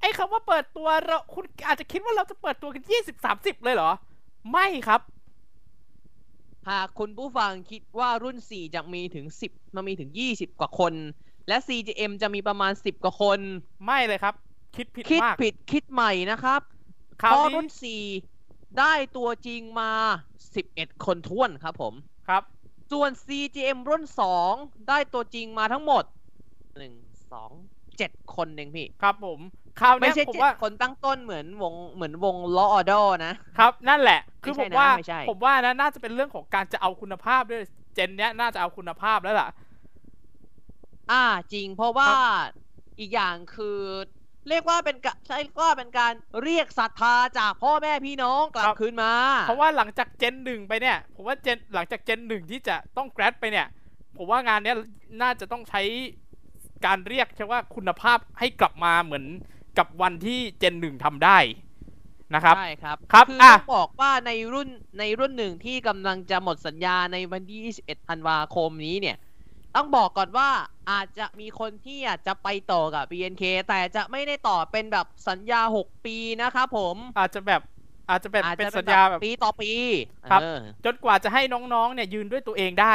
[0.00, 3.90] ไอ้คำว่าเปิดตัวเราคุณอาจจะคิดว่าเราจะเปิดตัวกันยี่สิบสามสิบเลยเหรอ
[4.52, 5.00] ไม่ครับ
[6.68, 10.94] หากคุณผู้ฟังคิดว่ารุ่น 4 จะมีถึง 10 มันมีถึง 20 กว่าคน
[11.48, 13.38] และ CGM จะมีประมาณ 10 กว่าคน
[13.84, 14.34] ไม่เลยครับ
[14.76, 16.60] คิดผิดคิดมากผิดคิดใหม่นะครับ
[17.22, 17.68] ข่าวเพราะนี้รุ่น
[18.22, 19.92] 4 ได้ตัวจริงมา
[20.64, 21.94] 11 คนท้วนครับผม
[22.28, 22.42] ครับ
[22.92, 24.04] ส่วน CGM รุ่น
[24.44, 26.04] 2 ได้ตัวจริงมาทั้งหมด
[26.74, 29.40] 1 2 7 คนเองพี่ ครับผม
[29.80, 37.62] ข่าวไม่เนี้ยใช่ผมเจ็ดว่า คนตั้งต้นเหมือนวงเหมือนวงล้อออดอนะ ครับนั่นแหละ คือไม่ผใช่มนะว่าไม่ใช่ ผมว่านะน่าจะเป็นเรื่องของการจะเอาคุณภาพด้วย
[37.94, 39.48] เจนเนี้ยน่าจะเอาคุณภาพแล้วล่ะ
[41.12, 42.18] อ่าจริงเพราะว่าครับ
[43.00, 43.78] อีกอย่างคือ
[44.48, 53.66] เรียกว่าเป็นกะใช่ก็เป็นการเรียกศรัทธาจากพ่อแม่พี่น้องกลับคืนมา เพราะว่าหลังจากเจนหนึ่งไปเนี่ยผมว่าเจนหลังจากเจนหนึ่งที่จะต้องแกรดไปเนี่ย
[54.16, 54.76] ผมว่างานเนี้ย
[55.22, 55.82] น่าจะต้องใช้
[56.86, 59.24] การเรียกใช่ว่าคุณภาพให้กลับมาเหมือน
[59.78, 61.38] กับวันที่เจนหนึ่งทำได้
[62.34, 69.16] นะครับใช่ครับครับคืออะต้องบอกว่าในรุ่นในรุ่นหนึ่งที่กำลังจะหมดสัญญาในวันที่ 21 ธันวาคมนี้เนี่ย
[69.74, 70.48] ต้องบอกก่อนว่า
[70.90, 77.62] อาจจะมีคนที่อยากจะไปต่อกับ BNK แต่จะไม่ได้ต่อเป็นแบบสัญญา 6 ปีนะครับผม อาจจะแบบ
[78.08, 79.72] อาจจะเป็นอาจเป็นจะสัญญาแบบปีต่อปี
[80.30, 82.94] ครับเออจนกว่าจะให้น้องๆ เนี่ยยืนด้วยตัวเองได้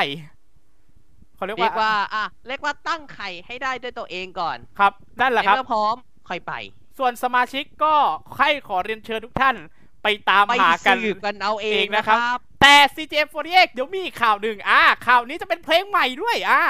[1.35, 5.95] เขาเรียกเรียกว่าว่า อะเรียกว่าตั้งไข่ให้ได้ด้วยตัวเองก่อนครับนั่นแหละในครับเมื่อพร้อม
[6.29, 6.53] ค่อยไป
[6.97, 7.95] ส่วนสมาชิกก็
[8.39, 9.55] ให้ขอเรียนเชิญทุกท่าน
[10.03, 16.63] ไปตามไปหากันสืบกันเอาเอเองงนะนะคครัรับบ แต่ CGM48 เดี๋ยวมีข่าวหนึ่งอ่าข่าวนี้จะเป็นเพลงใหม่ด้วยอ่า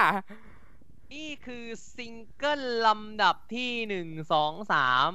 [1.13, 5.11] นี่คือซิงเกิลลำดับที่หนึ่งสองสาม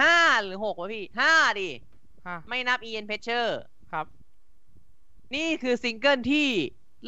[0.00, 1.70] ห้าหรือหกวะพี่ห้าดิ
[2.26, 3.46] อะไม่นับ Ian p e t c h e r
[3.92, 4.06] ครับ
[5.34, 6.48] นี่คือซิงเกิลที่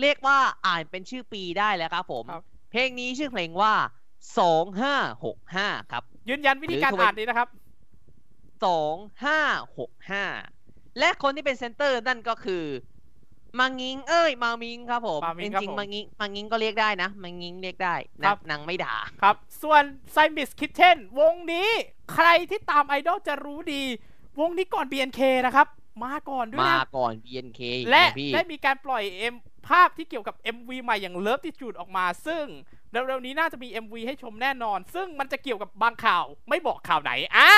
[0.00, 3.74] เรียกว่าอ่านเป็นชื่อปีได้แล้วครับผม ครับ เพลงนี้ชื่อเพลงว่า
[4.38, 7.48] สองห้าหกห้าครับ ยืนยันวิธีการหรือ อ่านนี้นะครับ
[8.64, 9.40] สองห้า
[9.78, 10.24] หกห้า
[10.98, 12.64] และคนที่เป็นเซนเตอร์นั่นก็คือ
[13.60, 19.82] มังงิงเอ้ยมามิงครับผมมามิงจครับริงผมๆมังงิงมังงิงก็เรียกได้นะมังงิงเรียกได้ครันะบ นางไม่ด่า ครับ ส่วน
[20.14, 21.68] c y m i s Kitchen วงนี้
[22.12, 23.82] ใครที่ตามไอดอลจะรู้ดี
[24.40, 25.66] วงนี้ก่อน BNK นะครับ
[26.04, 29.34] มาก่อนด้วยมานะ ก่อน BNK อีกและนะพี่ ได้มีการปล่อยเอ็ม
[29.68, 32.44] ภาพที่เกี่ยวกับ MV ใหม่อย่าง Love ที่จูดออกมา ซึ่ง
[32.92, 37.50] เร็วๆนี้น่าจะมี MV ให้ชมแน่นอน ซึ่งมันจะเกี่ยวกับบางข่าวไม่บอกข่าวไหนอ่า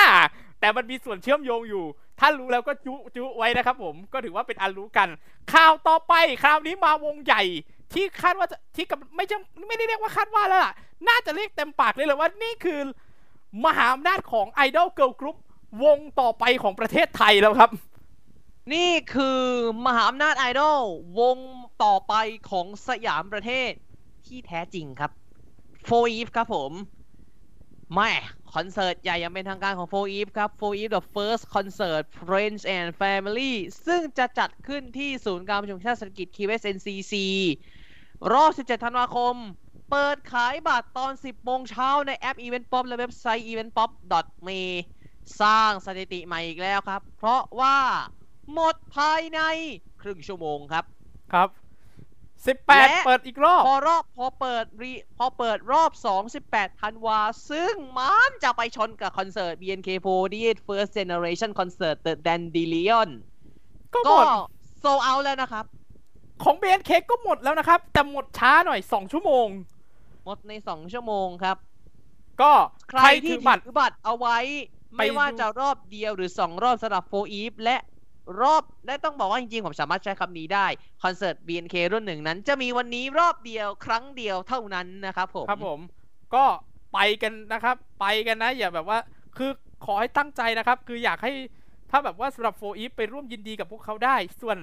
[0.59, 1.85] แต่มันมีส่วนเชื่อมโยงอยู่
[2.19, 5.09] ถ้ารู้แล้วก็จุจุไว้นะครับผมก็ถือว่าเป็นอันรู้กัน
[5.53, 7.43] ข่าวต่อไปคราวนี้มาวงใหญ่
[7.93, 10.73] ที่คาดว่าจะที่กับไม่ใช่ไม่ได้เรียกว่าคาดว่าแล้วล่ะ
[11.07, 12.79] น่าจะเรียกเต็มปากเลยเลยว่านี่คือ
[13.65, 15.37] มหาอำนาจของไอดอล girl group
[15.83, 17.71] วงต่อไปของประเทศไทยแล้วครับ
[18.73, 19.41] นี่คือ
[19.85, 20.81] มหาอำนาจไอดอล
[21.19, 21.37] วง
[21.83, 22.13] ต่อไป
[22.49, 23.71] ของสยามประเทศ
[24.25, 25.11] ที่แท้จริงครับ
[25.85, 26.71] 4EVE ครับผม
[27.93, 28.11] แม่
[28.53, 33.53] คอนเสิร์ตใหญ่ยังเป็นทางการของ4EVE ครับ 4EVE the first concert Friends and Family
[33.85, 37.13] ซึ่งจะจัดขึ้นที่ศูนย์การประชุมชาติเศรษฐกิจ QS NCC
[38.33, 39.35] รอบ 17 ธันวาคม
[39.89, 44.61] เปิดขายบัตรตอน 10 โมงเช้าในแอป Event Pop และเว็บไซต์ eventpop.me
[45.41, 47.77] สร้างสถิติใหม่อีกแล้วครับ เพราะว่า
[48.53, 49.39] หมดภายใน
[50.01, 50.85] ครึ่งชั่วโมงครับ
[51.33, 51.49] ครับ
[52.43, 63.09] และ18เปิดอีกรอบ พอรอบพอเปิดรีพอเปิดรอบ 2 18ธันวา ซึ่งมันจะไปชนกับคอนเสิร์ต BNK48 First Generation Concert The Dandelion
[63.93, 64.25] ก็หก็มด
[64.79, 65.65] โซเอาแล้วนะครับ
[66.43, 69.47] ของ BNK ก็หมดแล้วนะครับ แต่หมดช้าหน่อย2ชั่วโมง
[70.25, 71.57] หมดใน 2 ชั่วโมงครับ
[72.41, 72.51] ก็
[72.89, 74.37] ใครที่ถืถือบัตรอบัตรเอาไว้
[74.95, 77.77] ไม่ไปดูว่าจะรอบเดียวหรือ 2 รอบสำหรับโฟอีฟและ
[78.41, 80.67] รอบและต้องบอกว่าจริงๆ ผมสามารถใช้คำนี้ได้
[81.03, 85.79] คอนเสิร์ต BNK รุ่นหนึ่งนั้น จะมีวันนี้รอบเดียวครั้งเดียวเท่านั้นนะครับผม ครับผม
[86.35, 86.45] ก็
[86.93, 88.99] ไปกันนะครับ ไปกันนะ อย่าแบบว่า
[89.37, 89.51] คือ
[89.85, 91.31] ขอให้ตั้งใจนะครับ คืออยากให้
[91.91, 94.57] ถ้าแบบว่าสำหรับโฟอีฟไปร่วมยินดีกับพวกเขาได้ ส่วน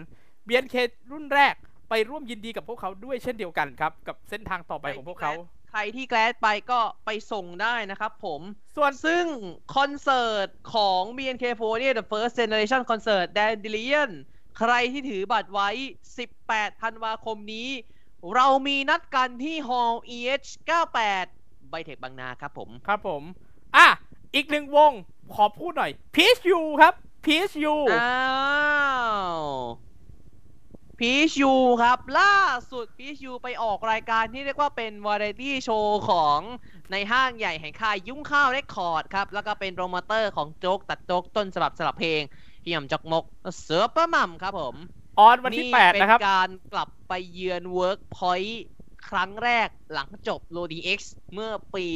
[0.46, 0.74] BNK
[1.12, 1.54] รุ่นแรก
[1.90, 5.32] ไปร่วมยินดีกับพวกเขาด้วยเช่นเดียวกันครับ กับเส้นทางต่อไปของพวกเขา
[5.76, 8.40] รที่แกลดไปก็ไปส่งได้นะครับผม
[8.76, 9.24] ส่วนซึ่ง
[9.76, 14.10] คอนเสิร์ตของ BNK4 เนี่ย The First Generation Concert Dandelion
[14.58, 15.68] ใครที่ถือบัตรไว้
[16.26, 17.68] 18 ธันวาคมนี้
[18.34, 20.48] เรามีนัดกันที่ Hall EH
[21.08, 23.22] 98ไบเทคบางนาครับผม ครับผม
[23.76, 23.86] อะ
[24.34, 24.92] อีกหนึ่งวง
[25.34, 28.18] ขอพูดหน่อย PSU ครับ PSU อ้า
[29.34, 29.40] ว
[30.98, 32.34] พีชยูครับ ล่า
[32.72, 36.40] สุดพีชยูไปออกรายการที่เรียกว่าเป็นวาไรตี้โชว์ของ
[36.92, 42.20] ในห้างใหญ่แห่งค่ายยุ่งข้าวเรคคอร์ดครับ แล้วก็เป็นโปรโมเตอร์ของโจ๊กตัดโจ๊กต้นฉบับสลับเพลง
[42.62, 43.24] พี่ยำจอกมก
[43.60, 44.74] เสือประมัมครับผม
[45.18, 48.64] ออนวันที่ 8 นะครับเป็นการกลับไปเยือนเวิร์กพอยต์
[49.08, 51.86] ครั้งแรกหลังจบ LODI X เมื่อปี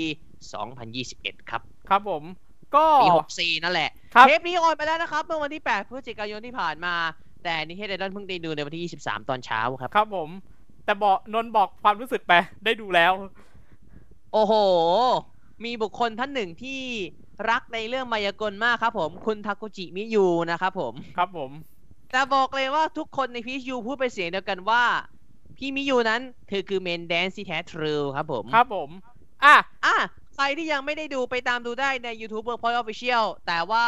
[0.71, 2.23] 2021 ครับ ครับผม
[2.77, 6.95] ก็ปี 64 นั่นแหละครับเทปนี้ on ไปแล้วนะครับ เมื่อวันที่ 8 พฤศจิกายนที่ผ่านมา
[7.45, 10.29] แต่นิเทศไอดอลเพิ่งได้ดูในวันที่ 23 ตอนเช้าครับ ครับผม
[10.85, 12.33] แต่บอกนนท์บอกความรู้สึกไป
[12.65, 13.13] ได้ดูแล้ว
[14.33, 14.53] โอ้โห
[15.65, 16.81] มีบุคคลท่านหนึ่งที่
[17.51, 21.51] รักในเรื่องมายากลมากครับผม คุณทากุจิมิยูนะครับผม ครับผม
[22.13, 24.83] แต่บอกเลยว่าทุกคนในพีชยูพูดเป็นเสียงเดียวกันว่า
[25.57, 28.91] พี่มิยูนั้นเธอคือ main dance ที่แท้ true ครับผม ครับผม
[29.45, 29.97] อะ อะ
[30.35, 33.85] ใครที่ยังไม่ได้ดูไปตามดูได้ใน YouTube Workpoint Official แต่ว่า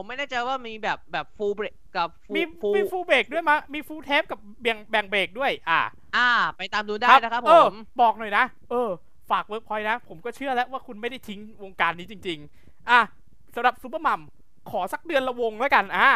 [0.00, 5.80] ผมไม่แน่ใจว่ามีแบบแบบ full break กับ full มี full มี full break ด้วยมะมี full เทปกับแบ่งแบ่งเบรกด้วย อะ
[6.16, 8.90] อ่า ไปตามดูได้นะครับผเออมบอกหน่อยนะ เออ
[9.30, 13.00] ฝากเวิร์กพอยต์นะ ผมก็เชื่อแล้วว่าคุณไม่ได้ทิ้งวงการนี้จริง ๆ อะ
[13.54, 14.20] สำหรับซูเปอร์มัม
[14.70, 16.08] ขอสักเดือนละวงแล้วกัน อะ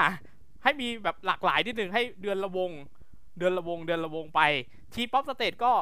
[0.63, 2.71] ให้มีแบบหลากหลายนิดนึงให้เดือนละวง
[3.39, 4.41] เดือนละวง เดือนละวงไป
[4.95, 5.73] T-Pop Stage ก็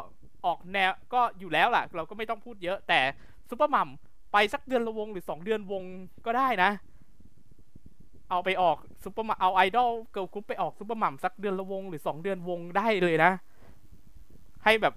[0.46, 3.00] ออกแนวก็อยู่แล้วล่ะ เราก็ไม่ต้องพูดเยอะแต่
[3.50, 3.88] ซูเปอร์มัม
[4.32, 5.82] ไปสักเดือนละวงหรือสองเดือนวง
[6.26, 6.70] ก็ได้นะ
[8.30, 13.30] เอาไปออกซูเปอร์มัมเอาไอดอล girl group ไปออกซูเปอร์มัมสักเดือนละวงหรือสองเดือนวงได้เลยนะ
[14.64, 14.94] ให้แบบ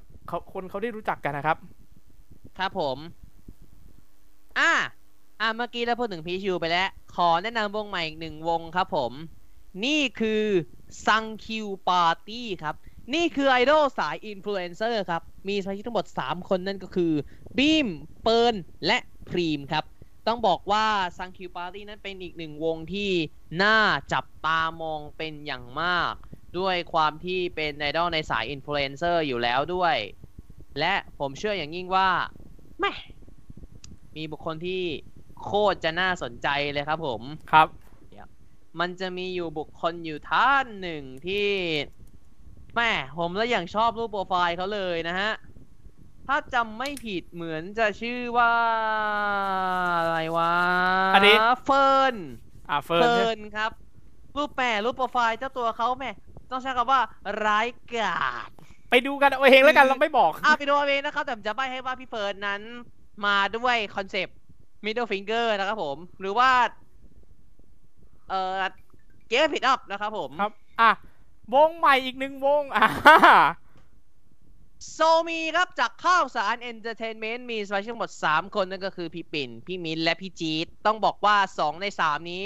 [0.54, 1.58] คนเขาได้รู้จักกันนะครับ
[2.58, 2.98] ครับผม
[4.60, 4.72] อ่า
[5.40, 9.12] อ่าเมื่อกี้เราพูดถึงพีชยูไปแล้ว ขอแนะนำวงใหม่อีกหนึ่งวงครับผม
[9.86, 10.44] นี่คือ
[11.08, 12.76] ซังคิวปาร์ตี้ครับ
[13.14, 17.12] นี่คือไอดอลสายอินฟลูเอนเซอร์ครับ มีสมาชิกทั้งหมด 3 คนนั่นก็คือ
[17.58, 17.88] บีม
[18.22, 18.98] เปิร์นและ
[19.30, 19.84] พรีมครับ
[20.28, 20.86] ต้องบอกว่า
[21.18, 23.12] ซังคิวปาร์ตี้นั้นเป็นอีกหนึ่งวงที่
[23.64, 23.78] น่า
[24.14, 26.14] จับตามองเป็นอย่างมาก
[26.58, 29.96] ด้วยความที่เป็นไอดอลในสายอินฟลูเอนเซอร์อยู่แล้วด้วย
[30.80, 32.10] และผมเชื่ออย่างยิ่งว่า
[32.80, 32.92] แม่
[34.16, 34.84] มีบุคคลที่
[35.44, 37.68] โคตรจะน่าสนใจเลยครับผมครับ
[38.80, 41.50] มันจะมีอยู่บุคคลอยู่ท่านหนึ่งที่
[42.76, 45.32] แม่ผมแล้วอย่างชอบรูปโปรไฟล์เขาเลยนะฮะ
[46.28, 48.54] ถ้าจำไม่ผิดเหมือนจะชื่อว่า
[49.98, 50.54] อะไรวะ
[51.16, 52.16] อันนี้ เฟิร์น
[52.70, 53.72] อ่าเฟิร์นเฟิใช่ร์นครับ
[54.38, 56.12] รูปแม่รูปโปรไฟล์เจ้าตัวเขาแม่
[56.52, 57.02] ต้องใช้คำว่า
[57.46, 58.50] ร้ายกาจ
[58.90, 62.62] ไปดูกันเอาเองแล้วกันเราไม่บอกอะไปดูเอาเองนะครับแต่ผมจะใบ้ให้ว่าพี่เฟิร์นนั้น
[63.26, 64.38] มาด้วยคอนเซปต์
[64.86, 66.50] middle finger นะครับผม หรือว่า
[68.30, 68.62] เอ่อ
[69.32, 70.92] give it up นะครับผมครับ อะ
[71.56, 72.88] วงใหม่อีกหนึ่งวงอ่า
[74.92, 82.44] โซมีครับจากข้าวสารเอนเตอร์เทนเมนต์มีสมาชิกทั้งหมด 3 คนนั่นก็คือพี่ปิ่น พี่มิ้นและพี่จี๊ดต้องบอกว่า 2 ใน 3 นี้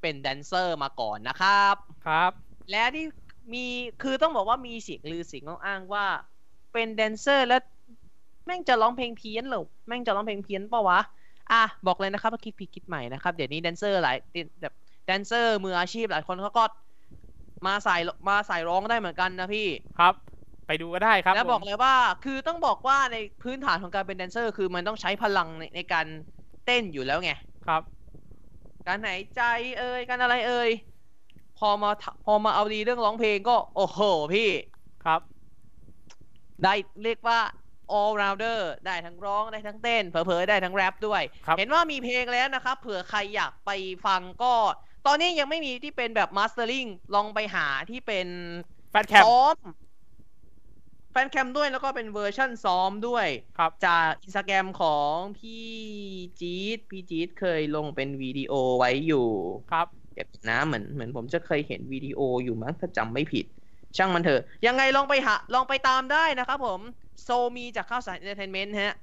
[0.00, 1.74] เป็นแดนเซอร์มาก่อนนะครับ
[2.06, 2.32] ครับ
[2.70, 3.06] และที่
[3.52, 3.64] มี
[4.02, 6.06] คือต้องบอกว่ามีเสียงลือเสียงอ้างว่า
[6.72, 7.62] เป็นแดนเซอร์แล้ว
[8.46, 11.00] แม่งจะร้องเพลงเพี้ยนเหรอแม่งจะร้องเพลงเพี้ยนปะวะ
[11.52, 14.16] อะ บอกเลยนะครับว่าคิดผิดคิดใหม่นะครับ เดี๋ยวนี้แดนเซอร์หลาย
[14.60, 14.74] แบบ
[15.06, 16.64] แดนเซอร์มืออาชีพหลายคนเขาก็
[17.66, 17.96] มาใส่
[18.28, 19.66] มาใส่ร้องได้เหมือนกันนะพี่
[19.98, 20.14] ครับ
[20.70, 26.06] ไปดูก็ได้ครับ แล้วผมบอกเลยว่าคือต้องบอกว่าในพื้นฐานของการเป็นแดนเซอร์ คือมันต้องใช้พลังในในการ
[26.64, 27.32] เต้นอยู่แล้วไง
[27.66, 27.82] ครับ
[28.86, 29.42] การหายใจ
[29.78, 30.70] เอ่ยการอะไรเอ่ย
[31.58, 34.00] พอมาทพอมาเอาดีเรื่องร้องเพลงก็ โอ้โห
[34.34, 34.50] พี่
[35.04, 35.20] ครับ
[36.64, 37.38] ได้เรียกว่า
[37.98, 43.70] all rounder ได้ทั้งร้องได้ทั้งเต้น เผลอๆได้ทั้งแรปด้วยครับเห็นว่ามีเพลงแล้วนะครับ เผื่อใครอยากไป
[44.06, 44.52] ฟังก็
[45.06, 48.26] ตอนนี้ยังไม่มีที่เป็นแบบ mastering ลองไปหาที่เป็น
[48.90, 49.56] แฟนแคมซ้อม
[51.12, 53.26] แฟนแคมด้วยแล้วก็เป็นเวอร์ชั่นซ้อมด้วย
[53.58, 55.66] ครับจากอินสตาแกรมของพี่
[56.40, 59.28] จี๊ดพี่จี๊ดเคยลงเป็นวิดีโอไว้อยู่
[59.72, 63.46] ครับเดี๋ยวนะเหมือนเหมือนผมจะเคยเห็นวิดีโออยู่มั้งถ้าจำไม่ผิด
[63.96, 66.80] ช่างมันเถอะ ยังไงลองไปหาลองไปตามได้นะครับผม
[67.22, 68.94] โซมีจากข้าวสารเอนเตอร์เทนเมนต์ฮะ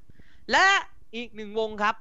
[0.52, 0.66] และ
[1.16, 1.96] อีกหนึ่งวงครับ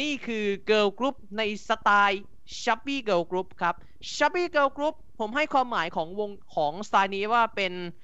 [0.00, 2.22] นี่คือเกิร์ลกรุ๊ปในสไตล์
[2.62, 3.74] chubby เกิร์ลกรุ๊ปครับ
[4.16, 7.72] chubby เกิร์ลกรุ๊ปผมให้ความหมายของวงของสไตล์นี้ว่าเป็น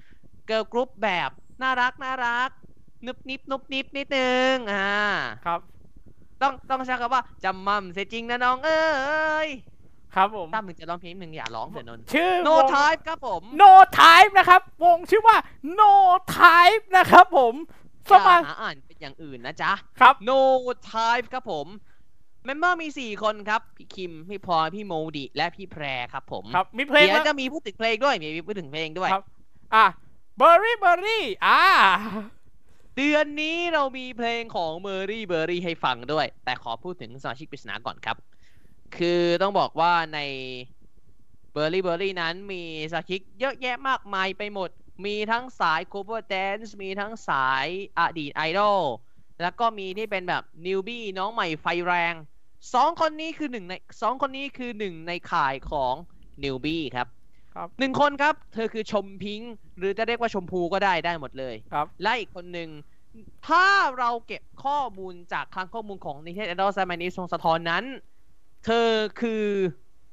[0.51, 1.29] กิร์ลกรุ๊ปแบบ
[1.61, 2.49] น่ารักน่ารัก
[3.05, 4.91] นุบนิบนุบนิบนิดนึงอ่า
[5.45, 5.59] ครับ
[6.41, 9.49] ต้องต้องใช้คำว่าจำมั่มเสียจริงนะน้องเอ้ย
[10.15, 15.37] ครับผมตั้มมึงจะร้องเพลงมึงอย่าร้องเถอะนนท์ชื่อ No วง Type ครับผม No Type นะครับ วงชื่อว่า
[15.79, 15.93] No
[16.37, 17.53] Type นะครับผม
[18.09, 20.39] สอย่ามัครหาอ่านเป็นอย่างอื่นนะจ๊ะ ครับ No
[20.91, 21.67] Type ครับผม
[22.45, 25.83] เมมเบอร์มี 4 คนครับ พี่คิม พี่พลอยพี่โมดิ และพี่แพร
[26.13, 29.23] ครับผม ครับ มีเพลงเดี๋ยวมาจะมีพูดถึงเพลงด้วย มีพูดถึงเพลงด้วย ครับ
[29.75, 29.85] อะ
[30.39, 31.61] Berry Berry อ่า
[32.95, 38.17] เดือนนี้เรามีเพลงของเมอร์รี่เบอร์รี่ให้ฟังด้วย แต่ขอพูดถึงสมาชิกปริศนาก่อนครับ
[38.97, 40.19] คือต้องบอกว่าใน
[41.53, 44.69] เบอร์รี่เบอรี่นั้นมีสมาชิกเยอะแยะมากมายไปหมด
[45.05, 47.67] มีทั้งสาย cover dance มีทั้งสาย
[47.99, 48.81] อดีตไอดอล
[49.41, 52.13] แล้วก็มีที่เป็นแบบนิวบี้น้องใหม่ไฟแรง
[52.73, 55.93] สองคนนี้คือหนึ่งในสองคนนี้คือหนึ่งในข่ายของ
[56.43, 57.07] นิวบี้ครับ
[57.55, 62.69] ครับหนึ่งคนครับ เธอคือชมพิงค์หรือจะเรียกว่าชมพูก็ได้ได้หมดเลยครับ และอีกคนหนึ่ง
[63.47, 63.65] ถ้า
[63.99, 67.83] เราเก็บข้อมูลจากคลังข้อมูลของนิเทศแอดอลไซมานิสทรงสะท้อนนั้น
[68.65, 68.87] เธอ
[69.21, 69.45] คือ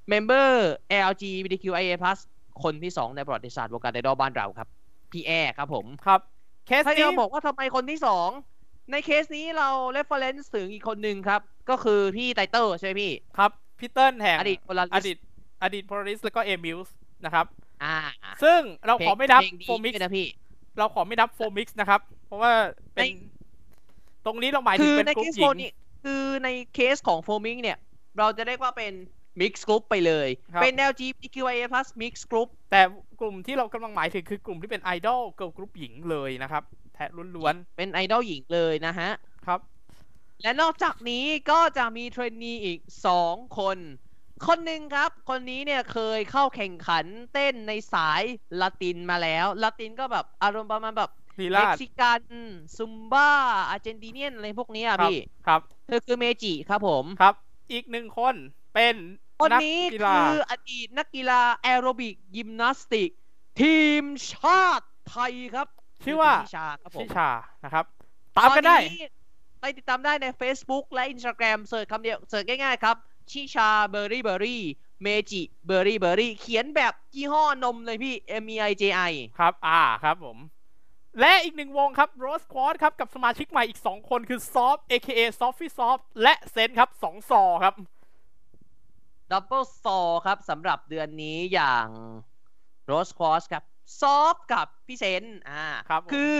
[0.09, 0.71] เมมเบอร์
[1.09, 1.95] LGBTQIA+
[2.63, 4.69] คนที่2ในประวัติศาสตร์วงการไอดอลบ้านเราครับ
[5.13, 6.21] พี่แอร์ครับผมครับ
[6.67, 7.99] เคสถ้านี้เราบอกว่าทำไมคนที่
[8.45, 15.17] 2ในเคสนี้เรา reference ถึงอีกคนหนึ่งครับ ก็คือพี่ไตเติลใช่ไหมพี่ ครับพี่เติ้ลแห่งอดีตโพลาริสอดีต
[15.63, 17.47] อดีตโพลาริสแล้วก็เอมิลส์ นะครับ
[17.83, 17.97] อ่า
[18.43, 20.27] ซึ่งเราขอไม่นับเพลงดีโฟมิกด้วยนะพี่
[20.79, 22.53] เราขอไม่นับโฟมิกนะครับ เพราะว่า
[22.95, 23.05] เป็นใน
[24.27, 25.73] ตรงนี้เราหมายถึคืงอเป็นในกรุ๊เคปสหญิโฟงนี่
[26.05, 27.79] คือในเคสของโฟมิงเนี่ย
[28.19, 28.93] เราจะเรียกว่าเป็น
[29.41, 31.67] mix group ไปเลยครับเป็น LGBTQIA+
[32.03, 32.81] mix group แต่
[33.21, 36.63] กลุ่มที่เรากำลังหมายถึงคือกลุ่มที่เป็นไอดอลเกิร์ลกรุ๊ปหญิงเลยนะครับ
[36.95, 37.05] แท้
[37.37, 39.61] ล้วนเป็นไอดอลหญิงเลยนะฮะๆครับ
[40.43, 42.79] และนอกจากนี้ก็จะมีเทรนนีอีก
[43.19, 43.79] 2 คน
[44.47, 48.23] คนหนึ่งครับ คนนี้เนี่ยเคยเข้าแข่งขันเต้นในสาย
[48.61, 52.23] ละตินมาแล้วละตินก็แบบอารมณ์ประมาณแบบลีเม็ลากดซิกัน
[52.77, 53.31] ซุมบ้า
[53.71, 57.35] อาร์เจนติเนียนอะไรพวกนี้ครัอะบพี่ ครับเธอคือเมจิครับผมครับ
[57.73, 58.35] อีกหนึ่งคน
[58.75, 58.95] เป็น
[59.41, 63.11] คนนักนี้กีคืฬาออดีตนักกีฬาแอโรบิกยิมนาสติก
[63.61, 65.69] ทีมชาติไทยครับ
[66.05, 67.31] ชื่อว่าคุณพิชาครับผมชิชา
[67.65, 67.85] นะครับ
[68.39, 72.97] ตามกันได้ตอไปติดตามได้ใน Facebook และ Instagram เสิร์ชคำเดียวเสิร์ชง่ายๆครับ
[73.33, 74.63] ชิชาเบอร์รี่เบอร์รี่
[75.03, 80.39] เมจิเบอร์รี่เบอร์รี่เขียนแบบยี่ห้อนมเลยพี่ M E I J I ครับ อ่าครับผม
[81.21, 87.75] และอีกหนึ่งวงครับ Rose Squad ครับ กับสมาชิกใหม่อีก 2 คนคือ Soft AKA Softy Soft และเซนครับสองซอครับ
[89.31, 91.87] ดับเบิลซอครับสำหรับเดือนนี้อย่าง
[92.87, 93.65] โรสควอสครับ
[94.01, 96.39] ซอฟกับพี่เซนอ่าครับผมคือ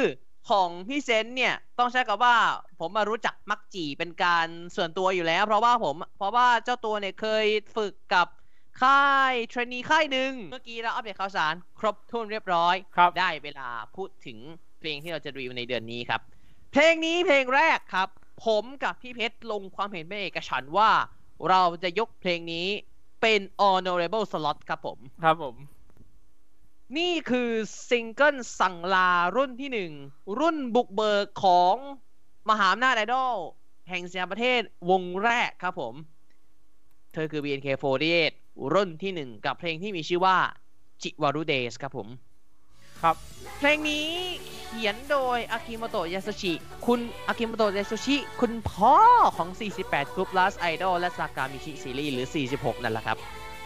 [0.51, 2.37] ของพี่เซนเนี่ยต้องใช้คำว่า
[2.81, 8.27] ผมมารู้จักมักจีเป็นการส่วนตัวอยู่แล้ว เพราะว่าผมเพราะว่าเจ้าตัวเนี่ยเคยฝึกกับ
[8.83, 14.39] ค่ายเทรนนีค่ายหนึ่งเมื่อกี้เราอัปเดตข่าวสาร ครบถ้วนเรียบร้อยครับได้เวลาพูดถึง
[14.81, 16.21] เพลงที่เราจะรีวิวในเดือนนี้ครับ
[16.73, 18.09] เพลงนี้เพลงแรกครับ
[18.47, 20.91] ผมกับพี่เพชรลงความเห็นเป็นเอกฉันท์ว่า
[21.49, 22.67] เราจะยกเพลงนี้
[23.23, 25.55] เป็น honorable slot ครับผม ครับผม
[26.97, 27.51] นี่คือ
[27.89, 29.93] ซิงเกิลสั่งลารุ่นที่หนึ่ง
[30.39, 31.75] รุ่นบุกเบิกของ
[32.49, 33.35] มหาอำนาจไอดอล
[33.89, 35.95] แห่งสยามประเทศวงแรกครับผม
[37.13, 38.33] เธอคือ BNK48
[38.75, 40.37] รุ่นที่หนึ่งกับเพลงที่มีชื่อว่า
[41.03, 42.09] จิวารุเดสครับผม
[43.03, 43.17] ครับ
[43.59, 44.07] เพลงนี้
[44.67, 46.53] เขียนโดยอากิโมโตะยาสุชิ
[46.87, 48.97] คุณอากิโมโตะยาสุชิ คุณพ่อ
[49.37, 49.49] ของ
[49.83, 53.17] 48 กรุ๊ป Last Idol และซากามิชิซีรีส์หรือ 46 นั่นแหละครับ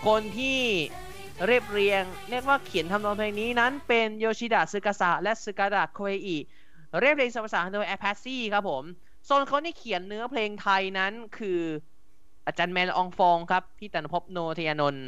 [0.07, 0.61] คนที่
[1.47, 6.39] เรียบเรียง เรียกว่าเขียนทำนองเพลงนี้นั้นเป็นโยชิดะซึกาสะและซึกาดะโคเออิ
[7.01, 8.85] เรียบเรียงสมภาษาโดยแอป a ซี่ครับผม
[9.29, 11.61] ส่วนคนที่เขียนเนื้อเพลงไทยนั้นคือ
[12.47, 15.07] อาจารย์แมนละอองฟองครับพี่ตันภพโนทยานนท์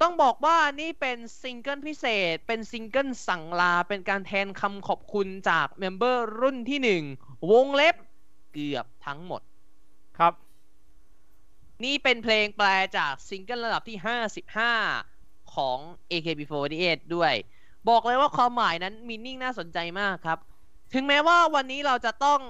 [0.00, 7.04] ต้องบอกว่านี่เป็นซิงเกิลพิเศษ เป็นซิงเกิลสั่งลา เป็นการแทนคำขอบคุณจาก member รุ่นที่หนึ่ง
[7.50, 7.96] วงเล็บ
[8.52, 9.42] เกือบทั้งหมด
[10.18, 10.34] ครับ
[11.84, 13.98] นี่เป็นเพลงแปลจากซิงเกิลระดับที่
[14.84, 15.19] 55
[15.56, 15.78] ของ
[16.12, 17.32] AKB48 ด้วย
[17.88, 20.38] บอกเลยว่าความหมายนั้นมีนิ่งน่าสนใจมากครับ
[20.94, 22.40] ถึงแม้ว่าวันนี้เราจะต้อง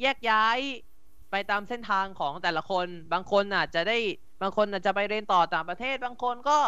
[0.00, 0.58] แยกย้าย
[1.30, 3.98] ไปตามเส้นทางของแต่ละคน บางคนอาจจะได้
[4.42, 6.58] บางคนอาจจะไปเรียนต่อต่างประเทศ บางคนก็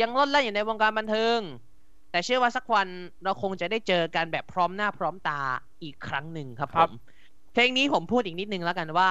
[0.00, 1.38] ยังลดแล่นอยู่ในวงการบันเทิง
[2.10, 2.88] แต่เชื่อว่าสักวัน
[3.24, 5.40] เราคงจะได้เจอกันแบบพร้อมหน้าพร้อมตา
[5.82, 6.90] อีกครั้งหนึ่งครับผรับม
[7.52, 9.10] เพลงนี้ผมพูดอีกนิดนึงแล้วกันว่า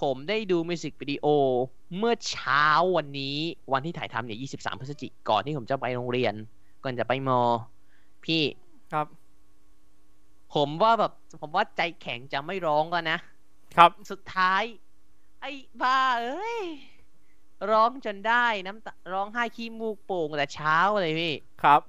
[0.00, 1.26] ผมได้ดูมิวสิกวิดีโอ
[1.98, 3.38] เมื่อเช้าวันนี้
[3.72, 6.34] วันที่ถ่ายทำเนี่ย23พฤศจิกก่อนที่ผมจะไปโรงเรียน
[6.84, 7.40] ก่อนจะไปมอ
[8.24, 8.42] พี่
[8.92, 9.06] ครับ
[10.54, 13.18] ผมว่าแบบ ผมว่าใจแข็งจะไม่ร้องกันนะ
[13.76, 14.62] ครับสุดท้าย
[15.40, 16.62] ไอ้บ้าเอ้ย
[17.70, 21.80] ร้องจนได้น้ำตาร้องไห้ขี้มูกโป่งแต่เช้าเลยพี่ ครับ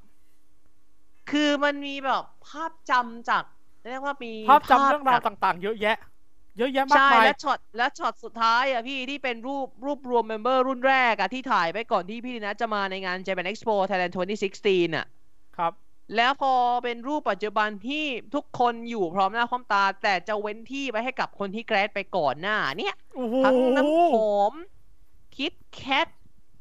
[1.31, 3.43] คือมันมีแบบภาพจำจาก
[3.89, 5.97] เรียกว่ามีภาพจำเรื่องราวจกต่าง ๆ เยอะแยะ
[6.57, 15.05] เยอะแยะมากใช่มายและช็อตและช็อตสุดท้ายอะพี่ที่เป็นรูปรูปรวม member รุ่นแรกอะที่ถ่ายไปก่อนที่พี่ดินะจะมาในงาน Japan Expo Thailand 2016 อะ
[15.57, 15.73] ครับ
[16.15, 24.53] แล้วพอเป็นรูปปัจจุบันที่ทุกคนอยู่พร้อมหน้าพร้อมตา แต่จะเว้นที่ไว้ให้กับคนที่แกรดไปก่อนหน้า เนี่ยโอ้โหทั้งน้ำหอม
[25.37, 26.07] คิดแคท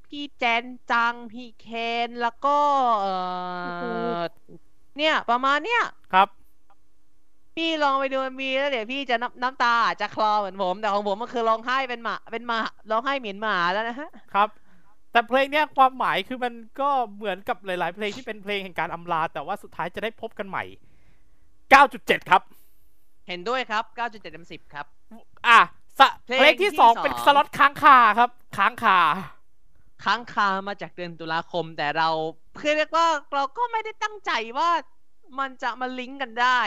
[0.07, 1.67] พี่แจนจัง พี่เค
[2.07, 2.59] นแล้วก็
[3.03, 3.07] เอ
[4.19, 4.21] อ
[4.99, 5.83] เนี่ย ประมาณเนี้ย
[6.13, 6.29] ครับ
[7.57, 12.59] พี่ลองไปดูมีแล้วเดี๋ยวพี่จะน้ำน้ำตาอาจจะคลอเหมือนผม แต่ของผมมันคือร้องไห้เป็นหมาเป็นหมา
[12.91, 14.49] ร้องไห้เหมียนหมาแล้วนะฮะครับ
[15.13, 20.65] แต่เพลงเนี้ยความหมายคือมันก็เหมือนกับหลาย ๆ เพลงที่เป็นเพลงแห่งการอำลา แต่ว่าสุดท้ายจะได้พบกันใหม่
[21.67, 22.43] 9.7 ครับ
[23.29, 24.87] เห็นด้วยครับ 9.7เต็ม10 ครับ
[25.49, 25.61] อะ
[25.99, 28.99] สะเพลงเพลงที่ที่สองสองเป็นสล็อตค้างคาครับ ค้างคา
[30.05, 32.09] ค้างคามาจากเดือนตุลาคม แต่เรา
[32.61, 34.71] คือเรียกว่าเราก็ไม่ได้ตั้งใจว่า
[35.41, 36.61] มันจะมาลิงก์กันได้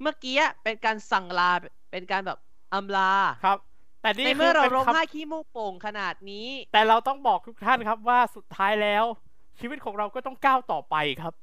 [0.00, 1.52] เมื่อกี้เป็นการสั่งลา
[1.90, 2.38] เป็นการแบบ
[2.74, 3.12] อำลา
[3.44, 3.58] ครับ
[4.02, 9.04] แต่นี่ในคืเมื่อเราป็นร้องคำไห้ขี้มูกโป่งขนาดนี้ แต่เราต้องบอกทุกท่านครับว่าสุดท้ายแล้ว
[9.60, 11.34] ชีวิตของเราก็ต้องก้าวต่อไปครับ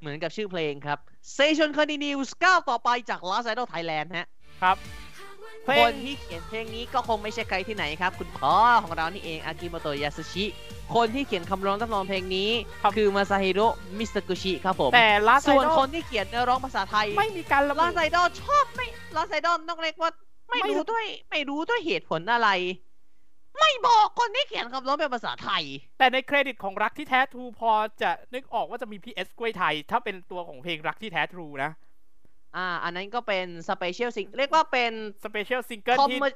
[0.00, 0.98] เหมือนกับชื่อเพลงครับ
[1.34, 4.28] Station Continues ก้าวต่อไปจาก Last Idol Thailand ฮะ
[4.62, 4.76] ครับ
[5.64, 10.44] เพลคงนที่เขียนเพลงนี้ก็คงไม่ใช่ใครที่ไหนครับ คุณพ่อของเรานี่เองอากิโมโตะยาสุชิ
[10.94, 12.50] คนที่เขียนคำร้องทำนองเพลงนี้
[12.96, 13.66] คือมาซาฮิโร่
[13.98, 18.86] มิสกุชิครับผมแต่ลาไซส่วนโดคนที่เขียนเนื้อร้องภาษาไทย ไม่มีการระบุลาไซดอลชอบไม่
[19.16, 20.10] ลาไซดอลต้องเรียกว่า
[20.48, 22.50] ไม่ไม่รู้รู้ด้วยไม่รู้ด้วยเหตุผลอะไร
[23.58, 25.64] ไม่บอกคนที่เขียนคำร้องเป็นภาษาไทย
[25.98, 31.70] แต่ในเครดิตของรักที่แท้ทรูพอจะนึกออกว่าจะมี PS กล้วยไทย ถ้าเป็นตัวของเพลงรักที่แท้ทรูนะ
[32.56, 34.92] อ่า อันนั้นก็เป็นสเปเชียลซิงเรียกว่าเป็น
[35.24, 36.26] สเปเชียลซิงเกิลคอมที่เม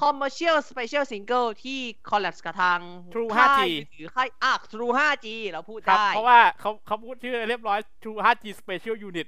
[0.00, 1.78] คอมเมอร์เชียลสเปเชียลซิงเกิลที่
[2.10, 2.78] คอลแลบกับทาง
[3.12, 9.26] True ค่าย 5G มือถือค่ายอะ True 5G เราพูดครับได้ เพราะว่าเขาเขาพูดชื่อเรียบร้อย True 5G Special Unit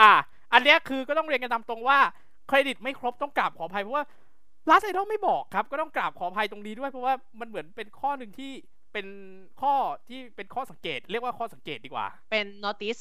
[0.00, 0.12] อะ
[0.52, 1.98] อันเนี้ยคือก็ต้องเรียนกันตามตรงว่า
[2.48, 4.04] เครดิตไม่ครบต้องกราบขออภัยเพราะว่า
[4.70, 8.52] ลาไซดอลไม่บอกครับ ก็ต้องกราบขออภัยตรงนี้ด้วย เพราะว่ามันเหมือนเป็นข้อหนึ่งที่
[8.92, 9.06] เป็น
[9.60, 9.74] ข้อ
[10.08, 13.00] ที่เป็นข้อสังเกต เรียกว่าข้อสังเกตดีกว่า เป็น notice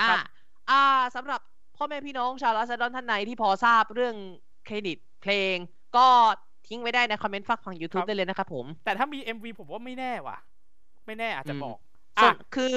[0.00, 0.18] อ่าครับ
[0.70, 0.82] อ่า
[1.16, 1.40] สำหรับ
[1.78, 4.14] พ่อแม่พี่น้องชาวลาซาดอนท่านไหนที่พอทราบเรื่อง
[4.66, 5.56] เครดิตเพลง
[5.96, 6.06] ก็
[6.68, 10.38] ทิ้งไว้ได้ในคอมเมนต์ฝากฝั่งค YouTube รับได้เลยนะครับผม แต่ถ้ามี MV ผมว่าไม่แน่ว่ะ
[11.06, 11.76] ไม่แน่อาจจะอืมบอก
[12.20, 12.76] ส่วอะนคือ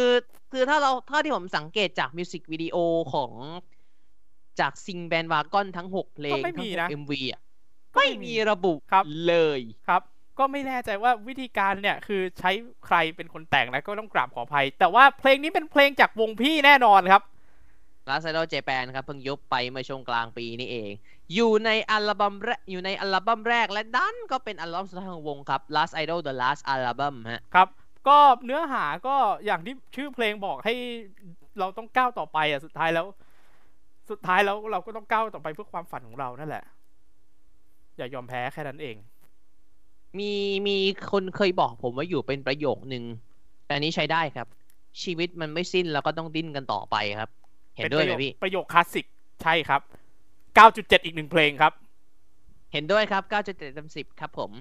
[0.52, 2.76] คือถ้าเราถ้าที่ผมสังเกตจากมิวสิกวิดีโอ
[3.14, 3.32] ของ
[4.60, 7.42] จากซิงแบนวากอนทั้ง6เพลงก็ไม่ทั้มีงนะ6 MV อะ
[7.96, 10.02] ก็ไม่ไม่มีมีระบุครับเลยครับ
[10.40, 12.52] ก็ไม่แน่ใจว่าวิธีการเนี่ย คือใช้
[12.86, 17.22] ใครเป็นคนแต่งนะก็ต้องกราบขออภัย แต่ว่าเพลงนี้เป็นเพลงจากวงพี่แน่นอนครับ
[18.10, 20.92] ลาซาโดเจแปนครับเพิ่งยกไปเมื่อช่วงกลางปีนี้เอง
[21.34, 27.68] อยู่ในอัลบั้มแรกอยู่ในอัลบั้มแรกและดันก็เป็นอัลบั้มสุดท้ายของวงครับ Last Idol The Last Album ฮะครับ
[28.08, 30.74] ก็เนื้อหาก็อย่างที่ชื่อเพลงบอกให้
[31.60, 33.06] เราต้องก้าวต่อไปอะสุดท้ายแล้ว
[34.10, 36.64] สุดท้ายแล้วเราก็ต้องก้าวต่อไปเพื่อความฝันของเรานั่นแหละ
[37.98, 38.96] อย่ายอมแพ้แค่นั้นเอง
[40.20, 40.34] มี
[40.68, 40.78] มี
[41.12, 43.04] คนเคยบอกผมว่าอยู่เป็นประโยคนึง
[43.66, 44.48] แต่อันนี้ใช้ได้ครับ
[45.04, 47.30] ชีวิตมันไม่สิ้นแล้วก็ต้องดิ้นกันต่อไปครับ
[47.76, 49.06] เห็นด้วยไหมป็ประโคพี่ ประโยคคลาสสิก
[49.44, 49.82] ใช่ครับ
[50.58, 51.74] 9.7 อีกหนึ่งเพลงครับ
[52.74, 54.52] เห็นด้วยครับ 9.7เต็ม10 ครับผม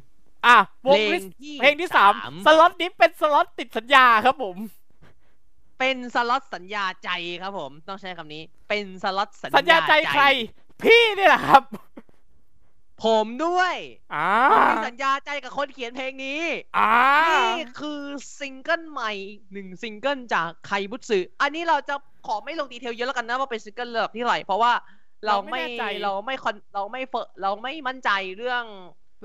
[0.47, 0.57] อะ
[0.87, 2.13] วเพงลที่งที่เพลงที่สาม
[2.47, 4.57] สล็อตนี้เป็นสล็อตติดสัญญาครับผม
[5.79, 7.11] เป็นสล็อตสัญญาใจ
[7.43, 10.25] ครับผม ต้องใช้คำนี้ เป็นสล็อตสัญสัญญาใจใคร
[10.83, 11.63] พี่นี่แหละครับ
[13.05, 13.75] ผมด้วย
[14.15, 16.43] อ่าผมมีสัญญาใจกับคนเขียนเพลงนี้
[16.79, 16.93] อ่า
[17.31, 18.01] นี่คือ
[18.39, 19.13] ซิงเกิลใหม่
[19.53, 21.95] หนึ่งซิงเกิลจากไคบุตสึอันนี้เราจะ
[22.27, 24.73] ขอไม่ลงดีเทลเยอะแล้วกันนะว่าเป็นซิงเกิลเลิกที่ไหนเพราะว่า
[25.27, 25.63] เราไม่
[26.03, 28.65] เราไม่คอนเราไม่เฟเราไม่มั่นใจเรื่อง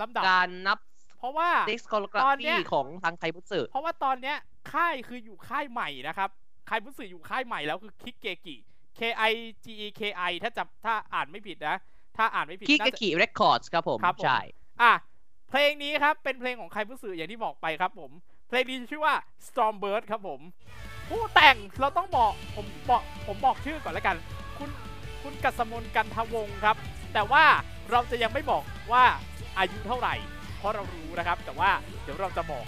[0.02, 0.78] ลำดับการนับ
[1.20, 4.38] เพราะว่าดิสโกกราตอนเนี้ฟียของทางไคบุตสึเพราะว่าตอนเนี้ย
[4.74, 6.30] ค่ายคืออยู่ค่ายใหม่นะครับ
[6.70, 8.56] ค่ายบุษอยู่ค่ายใหม่แล้วคือคิกเกกิ
[9.00, 9.32] K I
[9.64, 11.78] G E K I ถ้าจับถ้าอ่านไม่ผิดนะ
[12.18, 14.40] ถ้าอ่านไม่ผิดคิกน่าจะกิเรคคอร์ดครับผมครับผมใช่
[14.82, 14.94] อะ
[15.50, 18.12] เพลงนี้ครับเป็นเพลงของใครผู้สื่ออย่างที่บอกไปครับผม
[18.50, 19.14] เพลงนี้ชื่อว่า
[19.48, 20.40] Stormbird ครับผม
[21.10, 24.18] ผู้แต่งเราต้องบอกผมบอกผมบอกชื่อก่อนแล้วกัน
[24.58, 24.70] คุณ
[25.24, 26.76] คุณกัสมนกันทวงศ์ครับ
[27.14, 27.44] แต่ว่า
[27.92, 29.04] เราจะยังไม่บอกว่า
[29.58, 30.16] อายุเท่าไหร่
[30.58, 31.72] เพราะเรารู้นะครับ แต่ว่า
[32.04, 32.66] เดี๋ยวเราจะบอก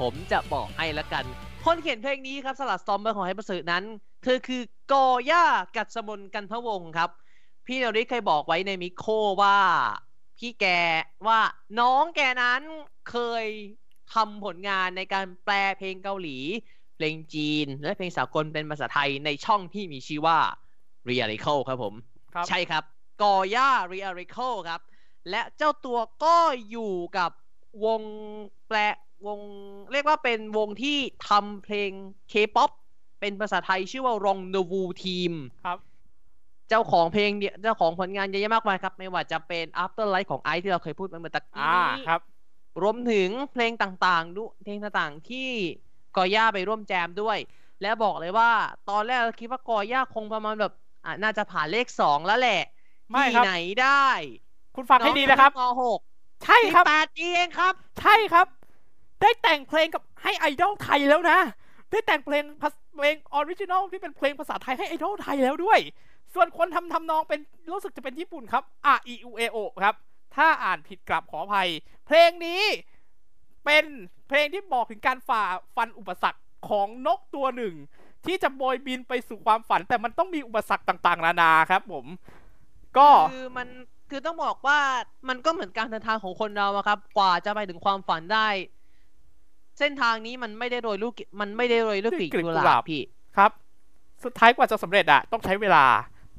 [0.00, 1.24] ผมจะบอกให้ละกัน
[1.64, 3.84] คนเขียนเพลงนี้ครับสลัดสตอมเบอร์ของไฮเปอร์สึนั้น
[4.22, 5.44] เธอคือกอย่า
[5.76, 7.10] กัดสมนกันทวงศ์ครับ
[7.66, 9.04] พี่นริศเคยบอกไว้ในมิโค
[9.42, 9.58] ว่า
[10.38, 10.66] พี่แก
[11.26, 11.40] ว่า
[11.80, 12.62] น้องแกนั้น
[13.10, 13.44] เคย
[14.14, 16.38] ทำผลงานในการแปลเพลงเกาหลี
[16.96, 20.38] เพลงจีน และเพลงสากลเป็นภาษาไทยในช่องที่มีชื่อว่า
[21.08, 21.94] r e a l i c a l ครับผม
[22.34, 22.84] ครับใช่ครับ
[23.22, 24.80] กอย่า r e a l i c a l ครับ
[25.30, 26.36] และเจ้าตัวก็
[26.70, 27.30] อยู่กับ
[27.84, 28.02] วง
[28.68, 28.78] แปล
[29.26, 29.40] วง
[29.92, 30.98] เรียกว่าเป็นวงที่
[31.28, 31.90] ทำเพลง
[32.32, 32.70] K-POP
[33.20, 35.32] เป็นภาษาไทยชื่อว่า Rong The Wu Team
[35.64, 35.78] ครับ
[36.68, 42.20] เจ้าของเพลงเนี่ยเจ้าของผลงานเยอะแยะมากมายครับ ไม่ว่าจะเป็น After Light ของไอซ์ที่เราเคยพูดไปเมื่อตะกี้อ่านี้ครับ
[42.82, 45.50] รวมถึงเพลงต่างๆด้วยเพลงต่างๆที่
[46.16, 47.38] กอย่าไปร่วมแจมด้วย
[47.82, 48.50] และบอกเลยว่า
[48.90, 50.72] ตอนแรกเราคิดว่ากอย่าคงประมาณแบบ
[51.04, 52.62] อะน่าจะผ่านเลขสองแล้วแหละ
[53.10, 54.08] ไม่ที่ครับไหนได้
[54.76, 56.00] คุณฟังให้ดีนะครับน้องมหก
[56.44, 58.46] ใช่ครับแปดปีเองครับ ใช่ครับ
[59.20, 61.38] ได้แต่งเพลงกับให้ไอดอลไทยแล้วนะ
[61.90, 65.80] ได้แต่งเพลงภาษเพลง original ที่เป็นเพลงภาษาไทยให้ไอดอลไทยแล้วด้วย
[66.34, 67.40] ส่วนคนทำทำนองเป็น
[67.72, 68.64] รู้สึกจะเป็นญี่ปุ่นครับ
[68.96, 69.94] R E U A O ครับ
[70.36, 71.68] ถ้าอ่านผิดกลับขออภัย
[72.06, 72.62] เพลงนี้
[73.64, 73.84] เป็น
[74.28, 75.42] เพลงที่บอกถึงการฝ่า
[75.76, 77.74] ฟันอุปสรรคของนกตัวหนึ่ง
[78.26, 82.06] ที่จะโบยบินไปสู่ความฝัน แต่มันต้องมีอุปสรรคต่างๆ นานาครับ ผม
[82.96, 83.68] ก็คือมัน
[84.10, 84.78] คือต้องบอกว่า
[85.28, 88.48] มันก็เหมือนการเดินทางของคนเราอะครับ กว่าจะไปถึงความฝันได้
[89.78, 93.02] เส้นทางนี้มันไม่ได้โรยลูกมันไม่ได้โรยลูกกลีบกลีบกุกุหหลาลาบบพี่
[93.36, 93.50] ครับ
[94.24, 95.84] สุดท้ายกว่าจะสำเร็จอะต้องใช้เวลา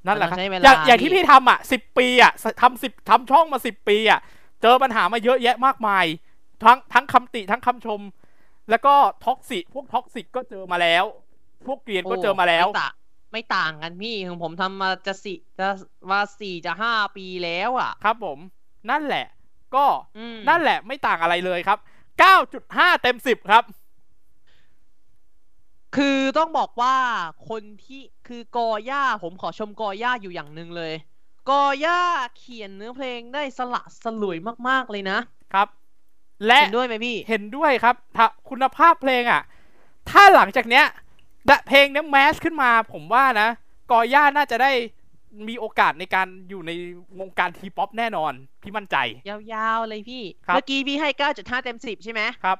[0.06, 2.32] นั่นแหละครับมันต้องใช้เวลาอย่างอย่างที่พี่พี่ทำอะสิบปีอะ
[2.62, 4.20] ทำสิบทำช่องมาสิบปีอะ
[4.62, 6.06] เจอปัญหามาเยอะแยะมากมาย
[6.64, 8.02] ทั้งทั้งคำติทั้งคำชม
[8.70, 8.96] แล้วก็
[9.26, 11.06] toxi- พวก toxic ก็เจอมาแล้ว
[11.68, 12.94] พวกเกรียนก็เจอมาแล้ว ไม่ต่าง
[13.32, 15.68] ไม่ต่างกันพี่ของผมทำมาจะสี่จะ
[16.10, 18.40] ว่าสี่จะห้าปีแล้วอะ ครับผม
[18.90, 19.26] นั่นแหละ
[19.76, 19.86] ก็
[20.18, 21.80] อืมนั่นแหละไม่ต่างอะไรเลยครับ
[22.42, 23.64] 9.5 เต็ม 10 ครับ
[25.96, 26.96] คือต้องบอกว่า
[27.50, 30.94] คนที่คือกอย่าผมขอชมกอย่าอยู่อย่างหนึ่งเลย
[31.50, 32.00] กอย่า
[32.38, 34.38] เขียนเนื้อเพลงได้สละสลวย
[34.68, 35.20] มากๆเลยนะ
[35.54, 35.68] ครับ
[36.46, 39.42] และเห็นด้วยไหมพี่ เห็นด้วยครับถ้าคุณภาพเพลงอะ
[40.10, 40.86] ถ้าหลังจากเนี้ย
[41.50, 43.50] ดะเพลงเนี้ยแมสขึ้นมา ผมว่านะ
[43.92, 44.72] กอย่าน่าจะได้
[45.48, 46.72] มีโอกาสในการอยู่ใน
[47.20, 48.98] วงการทีป๊อปแน่นอน พี่มั่นใจ
[49.54, 52.58] ยาวๆเลยพี่ครับเมื่อกี้พี่ให้ 9.5 เต็ม 10 ใช่ไหมครับ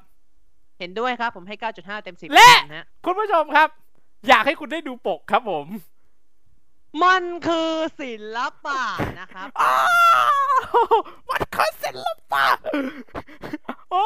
[0.78, 3.68] เห็นด้วยครับ ผมให้ 9.5 เต็ม 10และเหมือนกันฮะคุณผู้ชมครับ
[4.28, 5.66] อยากให้คุณได้ดูปกครับผม
[7.04, 7.70] มันคือ
[8.00, 8.82] ศิลปะ
[9.20, 9.76] นะครับอ้า
[10.90, 10.96] ว
[11.30, 12.46] มันคือศิลปะ
[13.90, 14.04] โอ้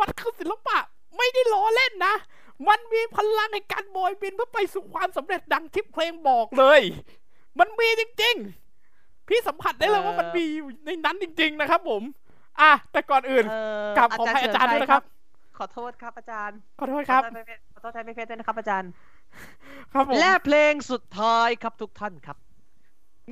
[0.00, 0.78] มันคือศิลปะ
[1.16, 2.14] ไม่ได้ล้อเล่นนะ
[2.68, 6.80] มันมีพลังในการโบยบินเพื่อไปสู่ความสำเร็จดังที่เพลงบอกเลย
[7.58, 8.34] มันมีจริง
[8.82, 12.02] ๆ พี่สัมผัสได้เลยว่ามันมีอยู่ในนั้นจริง ๆ นะครับ ผม
[12.60, 15.02] อะแต่ก่อนอื่นเอ่อกราบขออภัยอาจารย์ด้วยนะครับ
[15.58, 17.22] ขอโทษครับอาจารย์ ขอโทษครับ
[17.74, 18.90] ขอโทษแทนไม่เพชรด้วยนะครับอาจารย์
[19.92, 22.36] ครับผม และเพลงสุดท้ายครับทุกท่านครับ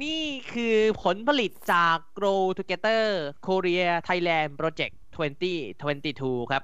[0.02, 3.04] นี่คือผลผลิตจาก Grow Together
[3.46, 4.94] Korea Thailand Project
[5.72, 6.62] 2022 ครับ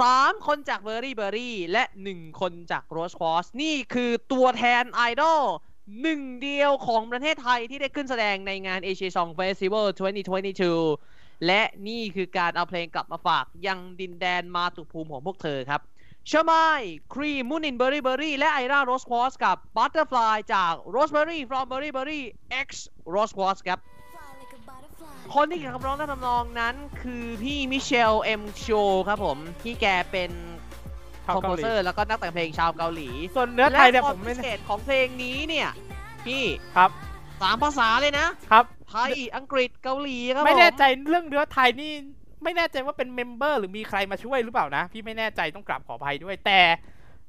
[0.00, 5.42] สามคนจาก Berry Berry และหนึ่งคนจาก Rose Quartz นี่คือตัวแทนไอดอล
[6.02, 9.84] หนึ่งเดียวของประเทศไทยที่ได้ขึ้นแสดงในงาน Asia Song Festival
[10.50, 11.15] 2022
[11.46, 15.80] และนี่คือการเอาเพลงกลับมาฝากยังดินแดนมาตุภูมิของพวกเธอครับ
[16.26, 16.80] เชอร์มาย
[17.14, 22.24] ครีมมูนินเบอร์รี่เบอร์รี่และไอราโรสควอสกับบัตเตอร์ฟลายจากโรสเบอร์รี่ from เบอร์รี่เบอร์รี่
[22.66, 22.68] X
[23.10, 23.78] โรสควอสครับ
[25.34, 28.66] คนที่เขียนคำร้องและทำนองนั้นคือพี่มิเชลเอ็มโช
[29.08, 30.30] ครับผม ที่แกเป็น
[31.24, 35.68] ชาวคอมโพเกาหลีเซอร์แล้วก็นักแต่งเพลงชาวเกาหลี ส่วนเนื้อไทยเนี่ยและผคมวามไม่พิเศษของเพลงนี้เนี่ย
[36.26, 36.42] พี่
[36.76, 36.90] ครับ
[37.42, 41.92] สามภาษาเลยนะครับ ไทย อังกฤษ เกาหลีครับไม่แน่ผมใจเรื่องเนื้อไทยนี่
[42.44, 46.60] ไม่แน่ใจว่าเป็นเมมเบอร์หรือมีใครมาช่วยหรือเปล่านะ พี่ไม่แน่ใจต้องกราบขออภัยด้วย แต่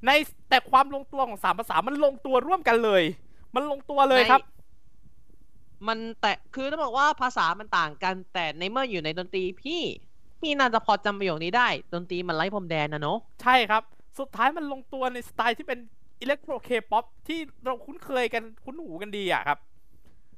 [0.05, 0.11] ใน
[0.49, 3.03] แต่ความลงตัวของสามภาษามันลงตัวร่วมกันเลย
[3.55, 4.41] มันลงตัวเลยครับ
[5.87, 9.81] มันแต่คือต้องบอกว่าภาษามันต่างกัน แต่ในเมื่ออยู่ในดนตรีพี่
[10.41, 13.83] พี่น่าจะพอจำประโยคนี้ได้ ดนตรีมันไร้พรมแดนนะเนาะใช่ครับ
[14.19, 15.79] สุดท้ายมันลงตัวในสไตล์ที่เป็น
[16.21, 19.59] อิเล็กโทรเคป๊อปที่เราคุ้นเคยกันคุ้นหูกันดีอะครับ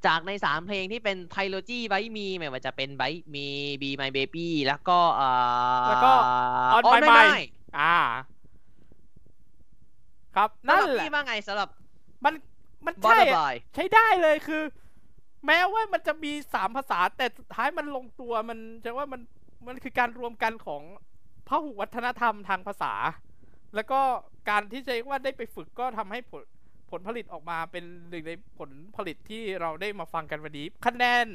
[0.05, 3.03] จากในสามเพลงที่เป็นไทโลจีไบมีไม่ว่าจะเป็นไบ
[3.35, 3.45] มี
[3.81, 6.11] บีไมเบบี้แล้วก็เอ่อแล้วก็
[6.71, 7.35] On My Mind
[7.79, 7.95] อ่า
[10.35, 11.69] ครับนั่นั่นนแหละพี่ว่าไงสำหรับ
[12.25, 12.33] มัน
[12.85, 14.63] มันบัตใช่เตอร์อะฟลายใช้ได้เลยคือ
[15.45, 19.21] แม้ว่ามันจะมีสามภาษา แต่สุดท้ายมันลงตัวมันจะว่ามัน
[19.67, 20.83] มันคือการรวมกันของ
[21.47, 22.93] พหุวัฒนธรรมทางภาษา
[23.75, 23.99] แล้วก็
[24.49, 26.43] การที่จะว่าได้ไปฝึกก็ทำให้ผล
[26.91, 31.25] ผลผลิตออกมาเป็นหนึ่งในผลผลิตที่เราได้มาฟังกันวันนี้ คะแนน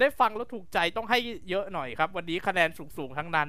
[0.00, 1.18] ได้ฟังแล้วถูกใจต้องให้
[1.50, 3.48] เยอะหน่อยครับ วันนี้คะแนนสูงๆทั้งนั้น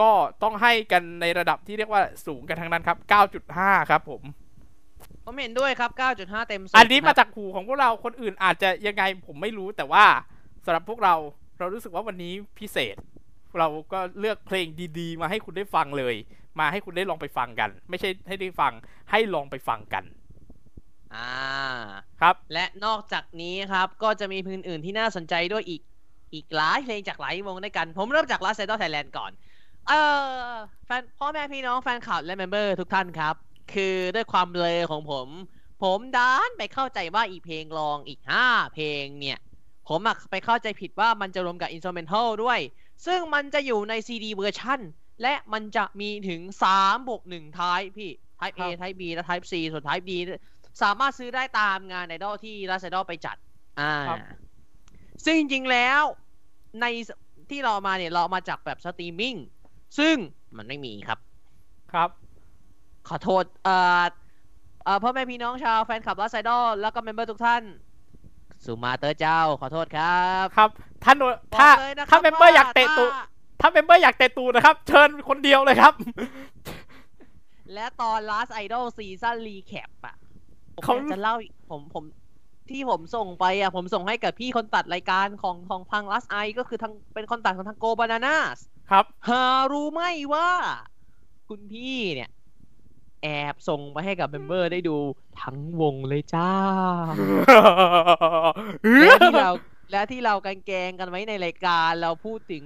[0.00, 0.10] ก็
[0.42, 2.98] ต้องให้กันในระดับที่เรียกว่าสูงกันทั้งนั้นครับ
[3.44, 4.22] 9.5 ครับผม
[5.24, 10.04] ผมเห็นด้วยครับ 9.5 เต็ม10อันนี้คมารับจากหูของพวกเราคนอื่นอาจจะยังไงผมไม่รู้แต่ว่า
[10.64, 11.14] สำหรับพวกเรา
[11.58, 12.96] เรารู้สึกว่าวันนี้พิเศษ
[13.58, 14.66] เราก็เลือกเพลง
[14.98, 16.14] ดีๆ มาให้คุณได้ฟังเลย
[16.60, 18.72] มาให้คุณได้ลองไปฟังกัน ไม่ใช่ให้ได้ฟัง
[19.10, 20.04] ให้ลองไปฟังกัน
[21.12, 21.28] อ่า
[22.20, 25.82] ครับและนอกจากนี้ครับก็จะมีเพลงอื่นๆที่น่าสนใจด้วยอีก
[26.34, 29.32] อีกหลายเพลงจากหลายวงด้วยกัน ผมเริ่มจาก Last Idol Thailand ก่อน
[29.88, 30.00] เอ่
[30.50, 30.52] อ
[30.86, 33.34] แฟนพ่อแม่พี่น้องแฟนคลับและ member ทุกท่านครับ
[33.72, 35.28] คือด้วยความเบลอของผม
[35.82, 39.38] ผมด้านไปเข้าใจว่าอีกเพลงรองอีก 5 เพลงเนี่ย
[39.88, 42.58] ผมอะไปเข้าใจผิดว่ามันจะรวมกับอินส r ต m เมนทัลด้วย
[43.06, 44.80] ซึ่งมันจะอยู่ใน CD version
[45.22, 50.12] และมันจะมีถึง3บวก1ท้ายพี่ Type A ครับ Type B และ Type C ส่วน Type D
[50.82, 53.36] สามารถซื้อได้ตามงานไอดอลที่ Last Idol ไปจัด
[53.80, 54.18] อ่าครับ
[55.24, 56.02] ซึ่งจริงๆแล้ว
[56.80, 56.86] ใน
[57.50, 59.34] ที่เราเอามาเนี่ยเราเอามาจากแบบสตรีมมิ่ง
[59.98, 60.16] ซึ่ง
[60.56, 61.18] มันไม่มีครับ
[61.92, 62.10] ครับ
[63.08, 64.04] ขอโทษ เอ่อ
[64.84, 67.62] เอ่อพ่อแม่พี่น้องชาวแฟนคลับรัสไอดอลแล้วก็เมมเบอร์ทุกท่าน
[68.64, 70.70] สุมาเตอร์เจ้าขอโทษครับ ครับ
[71.04, 71.24] ท่านโด
[71.58, 73.24] ถ้าบอกเลยนะคถ้าบเมมเบอร์ว่อยากเตะตูถ้า
[73.60, 75.94] ถ้าเมมเบอร์อยากเตะตูนะครับ เชิญคนเดียวเลยครับ
[77.74, 80.21] และตอน Last Idol Season Recap อะผม
[80.84, 82.04] เขาอยากจะเล่าอีกผมผม
[82.70, 88.36] ที่ผมส่งไปอะ ผมส่งให้กับพี่คนตัดรายการของของทาง Last Idol ก็คือทางเป็นคนตัดของทางโกบานาน่า
[88.90, 90.02] ครับหารู้ไหม
[90.34, 90.50] ว่า
[91.48, 92.30] คุณพี่เนี่ย
[93.22, 94.96] แอบส่งไปให้กับ member ได้ดู
[95.40, 96.50] ทั้งวงเลยจ้า
[99.00, 99.50] และที่เรา
[99.90, 102.64] และที่เรากันแกล้งกันไว้ในรายการเราพูดถึง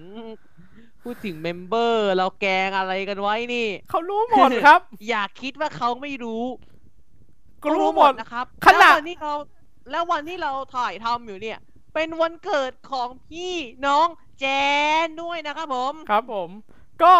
[1.02, 6.44] พูดถึง member เราแกล้งอะไรกันไว้นี่ เขารู้หมดครับ อย่าคิดว่าเขาไม่รู้
[7.66, 9.32] ก็รู้หมดนะครับ ขนาดแล้ววันที่เรา
[9.90, 11.58] แล้ววันที่เราถ่ายทำอยู่เนี่ย
[11.94, 13.54] เป็นวันเกิดของพี่
[13.86, 14.06] น้อง
[14.40, 14.44] แจ
[15.04, 16.50] นด้วยนะครับผม ครับผม
[17.02, 17.14] ก็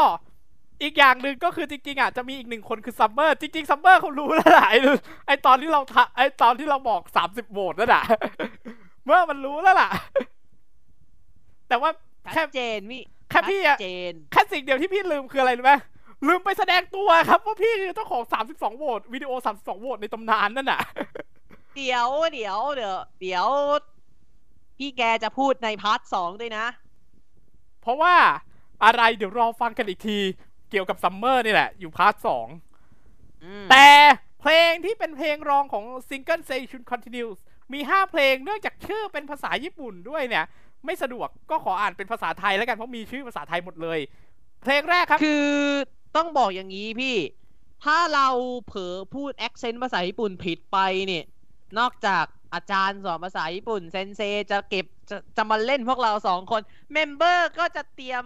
[0.82, 4.78] อีกอย่างหนึ่งก็คือจริงๆอะจะมีอีกหนึ่งคนคือซัมเมอร์จริงๆซัมเมอร์เขารู้แล้วแหละไอ้
[5.26, 8.04] ไอตอนที่เราทะไอตอนที่เราบอกสามสิบโหวตนั่นแหละ
[9.04, 9.90] เมื่อมันรู้แล้วล่ะ
[11.68, 11.90] แต่ว่า
[12.32, 15.74] แค่ชัดเจนพี่แค่พี่อะชัดเจนแค่สิ่งเดียวที่พี่ลืมคืออะไรรู้ไหม
[16.26, 20.80] ลืมไปแสดงตัวครับว่าพี่คือเจ้าของสามสิบสองโหวตวิดีโอสามสิบสองโหวตในตำนานนั่นน่ะ
[21.76, 23.46] เดี๋ยวเดี๋ยวเดี๋ยวเดี๋ยว
[24.78, 26.66] พี่แกจะพูดใน part สองด้วยนะ
[27.80, 28.14] เพราะว่า
[28.84, 30.18] อะไรเดี๋ยวรอฟังกันอีกที
[30.70, 32.46] เกี่ยวกับซัมเมอร์นี่แหละ อยู่ part สอง
[33.44, 33.88] อืมแต่
[34.40, 37.38] เพลงที่เป็นเพลงรองของ Single Say Should Continues
[37.72, 40.44] มี 5 เพลงเนื่องจากชื่อเป็นภาษาญี่ปุ่นด้วยเนี่ย
[40.84, 43.98] ไม่สะดวกก็ขออ่านเป็นภาษาไทยแล้วกันเพราะมีชื่อภาษาไทยหมดเลย
[44.62, 45.46] เพลงแรกครับ คือ
[46.16, 47.16] ต้องบอกอย่างนี้พี่
[47.84, 48.28] ถ้าเรา
[48.66, 51.24] เผลอพูด accent ภาษาญี่ปุ่นผิดไปเนี่ย
[51.78, 56.62] นอกจากอาจารย์สอนภาษาญี่ปุ่น先生จะเก็บจะจะมาเล่นพวกเราสองคน
[56.92, 58.24] member ก็จะเตรียม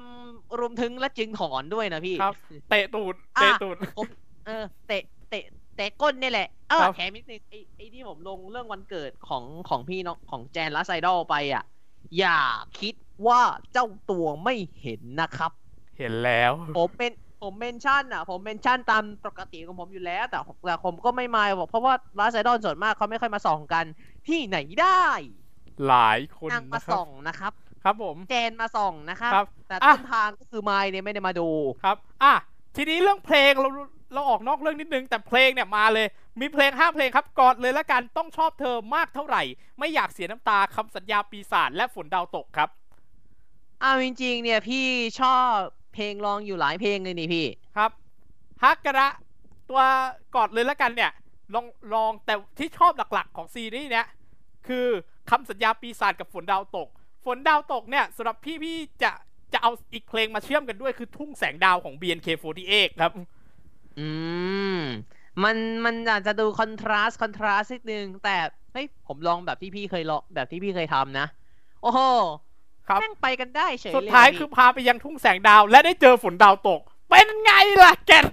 [0.58, 2.34] รวมถึงและจึงถอนด้วยนะพี่ครับ
[2.70, 4.08] เตะตูดอะเตะตูดผม
[4.46, 5.44] เออเตะเตะ
[5.76, 11.64] เตะก้นนี่แหละเออครับแถมนิดนึงไอ้ไอ้ที่ผมลงเรื่องวันเกิดของของพี่น้องของแจนและไซดอลไปอะ
[12.18, 12.40] อย่า
[12.80, 12.94] คิด
[13.26, 13.40] ว่า
[13.72, 15.52] เจ้าตัวไม่เห็นนะครับ
[15.98, 17.12] เห็นแล้วผมเป็น
[17.42, 23.84] ผมเมนชั่นอะ ผมเมนชั่นตามปกติของผมอยู่แล้ว แต่แต่ผมก็ไม่มาบอกเพราะว่าลาไซดอนส่วนมากเขาไม่ค่อยมาส่องกัน
[24.28, 25.06] ที่ไหนได้
[25.88, 27.52] หลายคนนางมานะครับส่องนะครับ
[27.84, 31.48] ครับผมแจนมาส่องนะครับครับแต่อะต้นทางก็คือไมค์เนี่ยไม่ได้มาดู
[31.84, 32.34] ครับ อะ
[32.76, 33.68] ทีนี้เรื่องเพลงเรา
[34.14, 36.06] เราออกนอกเรื่องนิดนึง แต่เพลงเนี่ยมาเลย
[36.40, 39.42] มีเพลงห้าเพลงครับกอดเลยละกันต้องชอบเธอมากเท่าไหร่
[39.78, 42.68] ไม่อยากเสียน้ำตาคำสัญญาปีศาจและฝนดาวตกครับ
[43.82, 44.86] อ้าวจริงๆเนี่ยพี่
[45.20, 45.54] ชอบ
[45.94, 47.90] เพลงร้องอยู่หลายเพลงเลยนี่พี่ ครับ
[48.62, 49.08] ฮักกระ
[49.68, 49.80] ตัว
[50.34, 51.10] กอดเลยละกันเนี่ย
[51.54, 54.06] ลองลองแต่ที่ชอบหลักๆของซีรีส์เนี้ย
[54.68, 54.86] คือ
[55.30, 56.88] คำสัญญาปีศาจกับฝนดาวตก
[57.24, 59.10] ฝนดาวตกเนี่ยสำหรับพี่พี่จะ
[59.52, 63.12] จะเอาอีกเพลงมาเชื่อมกันด้วยคือทุ่งแสงดาวของ BNK48 ครับ
[63.98, 64.08] อื
[64.78, 64.80] ม
[65.42, 68.36] มันมันอาจจะดูคอนทราสต์คอนทราสต์นิดนึง แต่
[68.72, 71.26] เฮ้ยผมลองแบบที่พี่เคยลองแบบที่พี่เคยทำนะ
[71.82, 72.00] โอ้โห
[72.90, 76.80] ครับแม่งไปกันได้เฉยเลยสุดท้ายพี่คือพาไปยังทุ่งแสงดาว และได้เจอฝนดาวตก
[77.10, 78.24] เป็นไงล่ะ แกด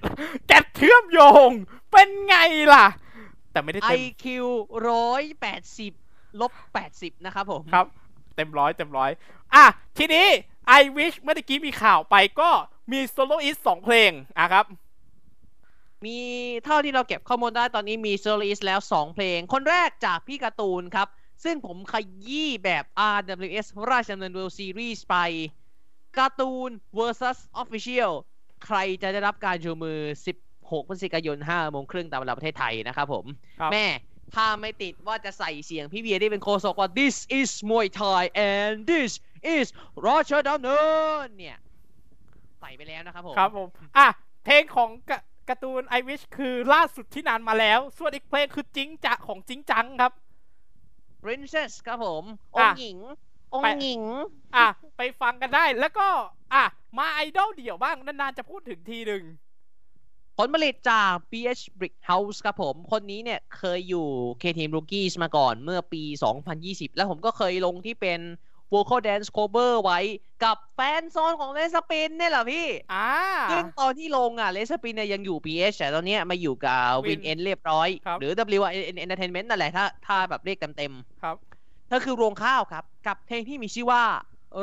[0.47, 1.49] แกดเชื่อมโยง
[1.91, 2.35] เป็นไง
[2.73, 2.85] ล่ะ
[3.51, 4.45] แต่ไม่ได้ไอเต็มคิว
[4.89, 5.93] ร้อยแปดสิบ
[6.41, 7.85] ลบแปดสิบนะครับผมครับ
[8.35, 9.11] เต็มร้อยเต็มร้อย
[9.55, 9.65] อะ
[9.97, 10.27] ทีนี้
[10.79, 12.49] I wish เมื่อตะกี้มีข่าวไปก็
[12.91, 14.65] มี soloist สองเพลงอะครับ
[16.05, 16.19] มี
[16.65, 21.07] เท่าที่เราเก็บข้อมูลได้ตอนนี้มี soloist แล้ว 2 เพลง คนแรกจากพี่การ์ตูนครับ
[21.43, 21.93] ซึ่งผมข
[22.27, 22.83] ยี้แบบ
[23.15, 25.15] RWS ราชดำเนิน World Series ไป
[26.17, 28.11] การ์ตูน versus Official
[28.65, 29.99] ใครจะได้รับการชูมือ
[30.43, 33.25] 16 พฤศจิกายน 5 โมงครึ่งตามเวลาประเทศไทยนะครับผม
[33.59, 33.87] ครับแม่
[34.35, 39.11] ถ้าไม่ติดว่าจะใส่เสียงพี่เบียร์ที่เป็นโฆษกว่า this is Muay Thai and this
[39.55, 39.67] is
[40.07, 40.81] ราชดำเนิ
[41.25, 41.57] นเนี่ย
[42.59, 43.67] ใส่ไปแล้วนะครับผม ครับผม
[43.97, 44.07] อะ
[44.45, 45.19] เพลงของกะ
[45.49, 50.13] การ์ตูน I wish คือล่าสุดที่นานมาแล้ว ส่วนอีกเพลงคือจิงจะของจิงจังครับ
[51.23, 52.23] Princess ครับผม
[52.55, 52.97] ออะงค์หญิง
[53.53, 54.01] องไปค์หญิง
[54.55, 56.07] อะ ไปฟังกันได้แล้วก็
[56.53, 56.63] อะ
[56.97, 59.23] มาไอดอลเดี่ยวบ้าง นานๆจะพูดถึงทีหนึ่ง
[60.37, 64.07] ผลผลิตจาก BH Brick House ครับผม คนนี้เนี่ยเคยอยู่
[64.41, 68.19] K-Team Rookies มาก่อนเมื่อปี 2020 แล้วผมก็เคยลงที่เป็น
[68.73, 69.99] Vocal Dance Cover ไว้
[70.43, 73.09] กับแฟนโซนของเลสปินเนี่ยแหละพี่อ่า
[73.51, 81.35] ซึ่งตอนที่ลงอะเลสปินเนี่ยยังอยู่ BH แต่ตอนเนี้ยมาอยู่กับ Win Win N เรียบร้อยครับหรือ WN Entertainment นั่นแหละถ้าถ้าแบบเรียกเต็มๆครับ
[81.87, 84.03] เธอคือรวงข้าวครับ กับเพลงที่มีชื่อว่า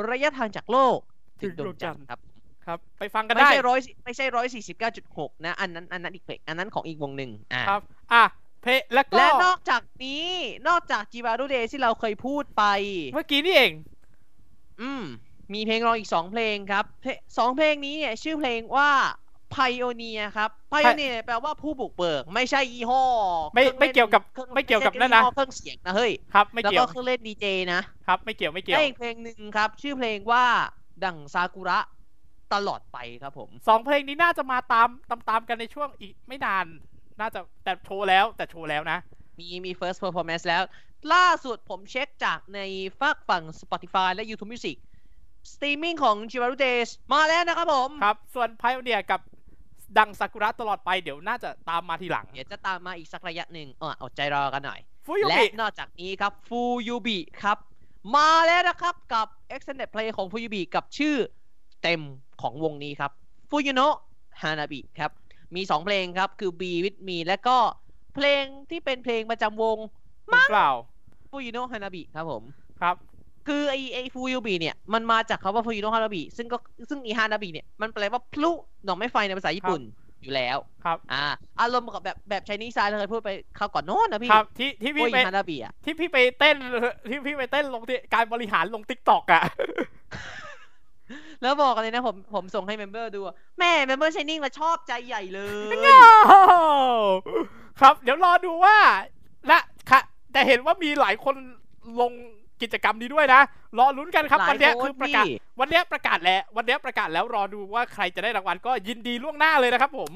[0.09, 0.97] ระยะทางจากโลก
[1.41, 2.19] ถึงดวงจันทร์ครับ
[2.65, 7.81] ครับ ไปฟังกันไม่ได้ใช่ร้อยไม่ใช่ร้อยสี่สิบเก้าจุดหกนะ อันนั้นอันนั้นอีกเพลงอันนั้นของอีกวงหนึ่งอ่าครับ
[8.13, 8.23] อะ
[8.61, 10.27] เพลงแล้วก็และนอกจากนี้
[10.67, 12.63] นอกจากจีวารุเดที่เราเคยพูดไป
[13.13, 13.71] เมื่อกี้นี่เอง
[14.81, 15.03] อืม
[15.53, 18.89] มีเพลงรองอีกสองเพลงครับเพลงสองเพลงนี้เนี่ยชื่อเพลงว่า
[19.55, 23.03] Pioneer ครับ Pioneer แปลว่าผู้บุกเบิก ไม่ใช่ยี่ห้อ
[23.53, 30.45] ไม่ครื่องไม่เกี่ยวกับครื่องไม่เกี่ยวกับใช่นั่นนะยี่ห้อเครื่องเสียงนะเฮ้ยครับไม่แล้วเกี่ยก็วเครื่องเล่นดีเจนะครับไม่เกี่ยวไม่เกี่ยวและอีกเพลงหนึ่งครับ ชื่อเพลงว่า
[31.03, 31.79] ดังซากุระ
[32.53, 36.65] ตลอดไปครับผมสองเพลงนี้น่าจะมาตามตามตามกันในช่วงอีกไม่นาน
[37.19, 38.99] น่าจะแต่โชว์แล้วแต่โชว์แล้วนะ
[39.39, 40.61] มีมี first performance แล้ว
[41.13, 42.59] ล่าสุดผมเช็คจากใน
[42.99, 44.77] ฝากฝั่ง Spotify และ YouTube Music
[45.51, 49.21] สตรีมมิ่งของ c h i b a r u Days มาแล้วนะครับผม ครับ ส่วนไพ o อเนียกับ
[49.97, 57.57] ดังซากุระตลอดไปเดี๋ยวน่าจะตามมาทีหลัง เดี๋ยวจะตามมาอีกสักระยะหนึ่งเอออดใจรอกันหน่อยฟูยุและบินอกจากนี้ครับฟูยูบิครับ
[58.15, 61.15] มาแล้วนะครับกับ extended play ของฟูยูบิกับชื่อ
[61.83, 62.01] เต็ม
[62.41, 63.11] ของวงนี้ครับ
[63.49, 63.95] ฟูยูโนะ
[64.41, 65.11] ฮานาบิครับ
[65.55, 67.57] มี 2 เพลงครับ คือ Be with me และก็
[68.15, 69.77] เพลงที่เป็นเพลงประจำวง
[70.27, 70.69] หรือเปล่า
[71.31, 72.43] ฟูยูโนะฮานาบิครับผม
[72.81, 72.95] ครับ
[73.47, 76.57] คือไอไอฟูยูบิเนี่ย มันมาจากคำว่าฟูยูโนะฮานาบิซึ่งก็
[76.89, 78.51] ซึ่งอีฮานาบิเนี่ยมันแปลว่าพลุ
[78.87, 79.81] ดอกไม้ไฟในภาษาญี่ปุ่น
[80.23, 81.25] อยู่แล้วครับอ่า
[81.61, 86.57] อารมณ์กับแบบแบบช i นี e ซายเราเคยพูดไปคราวก่อนโน้นนะพี่ครับที่ที่โอ้พี่ยไปฮานาบิอะที่พี่ไปเต้น
[87.09, 89.43] ที่พี่ไปเต้นลงที่การบริหารลง TikTok อะ
[91.41, 95.41] แล้วบอกกันเลยนะผมผมส่งให้ member ดูอะแม่เมมเบอร์ช i นิ่งมาชอบใจใหญ่เล
[95.73, 95.75] ย
[97.79, 98.77] ครับ เดี๋ยวรอดูว่า
[99.47, 99.74] และค่ะ
[100.35, 101.35] แต่เห็นว่ามีหลายคน
[102.01, 102.11] ลง
[102.61, 103.41] กิจกรรมนี้ด้วยนะ
[103.77, 110.11] รอลุ้นกันครับหลายวันเนี้ยโพสต์คือประกาศพี่วันเนี้ยประกาศแล้ว วันเนี้ยประกาศแล้วรอดูว่าใครจะได้รางวัลก็ยินดีล่วงหน้าเลยนะครับผม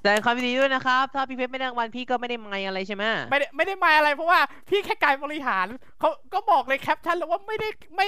[0.00, 5.66] แสดงความยินดีด้วยนะครับ ถ้าพี่เพชรไม่ได้รางวัลพี่ก็ไม่ได้ไม่อะไรใช่ไหมไม่ได้ไม่ได้มาอะไรเพราะว่าพี่แค่การบริหาร
[6.00, 8.06] เขาก็บอกเลยแคปชั่นแล้วว่าไม่ได้ไม่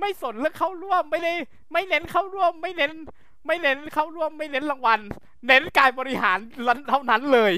[0.00, 1.32] ไม่สนเรื่องเข้าร่วมไม่ได้
[1.72, 2.92] ไม่เน้นเข้าร่วมไม่เน้น
[3.46, 5.00] ไม่เน้นเข้าร่วมไม่เน้นรางวัล
[5.46, 6.38] เน้นการบริหาร
[6.88, 7.52] เท่านั้นเลย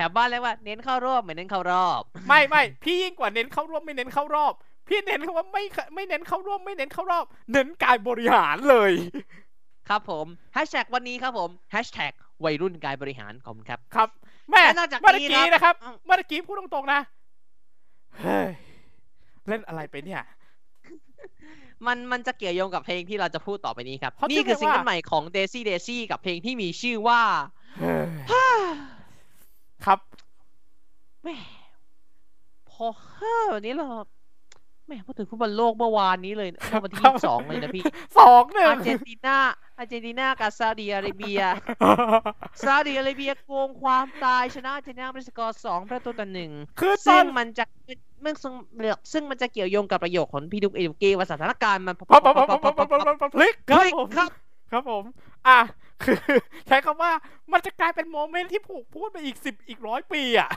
[0.00, 4.52] แถถวบ้านเรียกว่าเน้นเข้ารอบไม่เน้นเข้ารอบ ไม่ไม่พี่ยิ่งกว่าเน้นเข้าร่วมไม่เน้นเข้ารอบ
[4.88, 8.92] พี่เน้นคำว่าไม่ไม่เน้นเข้าร่วมไม่เน้นเข้ารอบ เน้นการบริหารเลย
[9.88, 12.12] ครับผมแฮชแท็กวันนี้ครับผมแฮชแท็ก
[12.44, 14.08] วัยรุ่นการบริหารขอบคุณครับครับ
[14.50, 17.00] แม่และนอกจากเมื่อนี้กี้นะนะครับอืมเมื่อกี้พูดตรงๆนะ
[18.20, 18.48] เฮ้ย
[19.48, 20.22] เล่นอะไรไปเนี่ย
[21.86, 27.22] มันมันจะเกี่ยวโยงกับเพลงที่เราจะพูดต่อไปนี้ครับเพราะนี่คือชื่ซิอเพลงว่าเกิลใหม่ของ Daisy Daisy กับเพลงที่มีชื่อว่า
[27.80, 28.60] เฮ้ย
[29.86, 29.98] ครับ
[31.24, 31.36] แม่
[32.70, 33.86] พอห้าวันนี้เรา
[34.86, 36.48] แม่พูดถึงฟุตบอลโลกเมื่อวานนี้เลย
[36.82, 37.84] วันที่ยี่สองเลยนะพี่
[38.18, 39.38] สองหนึ่งอาร์เจนตินา
[39.78, 41.40] อาร์เจนตินากับซาอุดีอาระเบีย
[42.62, 46.50] ซาอุดีอาระเบียโกงความตายชนะเจนตินาบริสกอร์สองประตูต่อหนึ่ง
[47.06, 47.64] ซึ่งมันจะ
[48.22, 52.00] เมื่อซึ่งเลือกซึ่งมันจะเกี่ยวโยงกับประโยคของพี่ดุกเอเดเกว่าสถานการณ์มันพ
[53.40, 53.54] ลิก
[54.16, 54.30] ครับ
[54.70, 55.04] ครับผม
[55.48, 55.58] อะ
[56.04, 56.16] คือ
[56.66, 57.12] ใช้คำว่า
[57.52, 60.50] มันจะกลายเป็น moment ที่ผูกพูดไปอีกสิบอีกร้อยปีอะ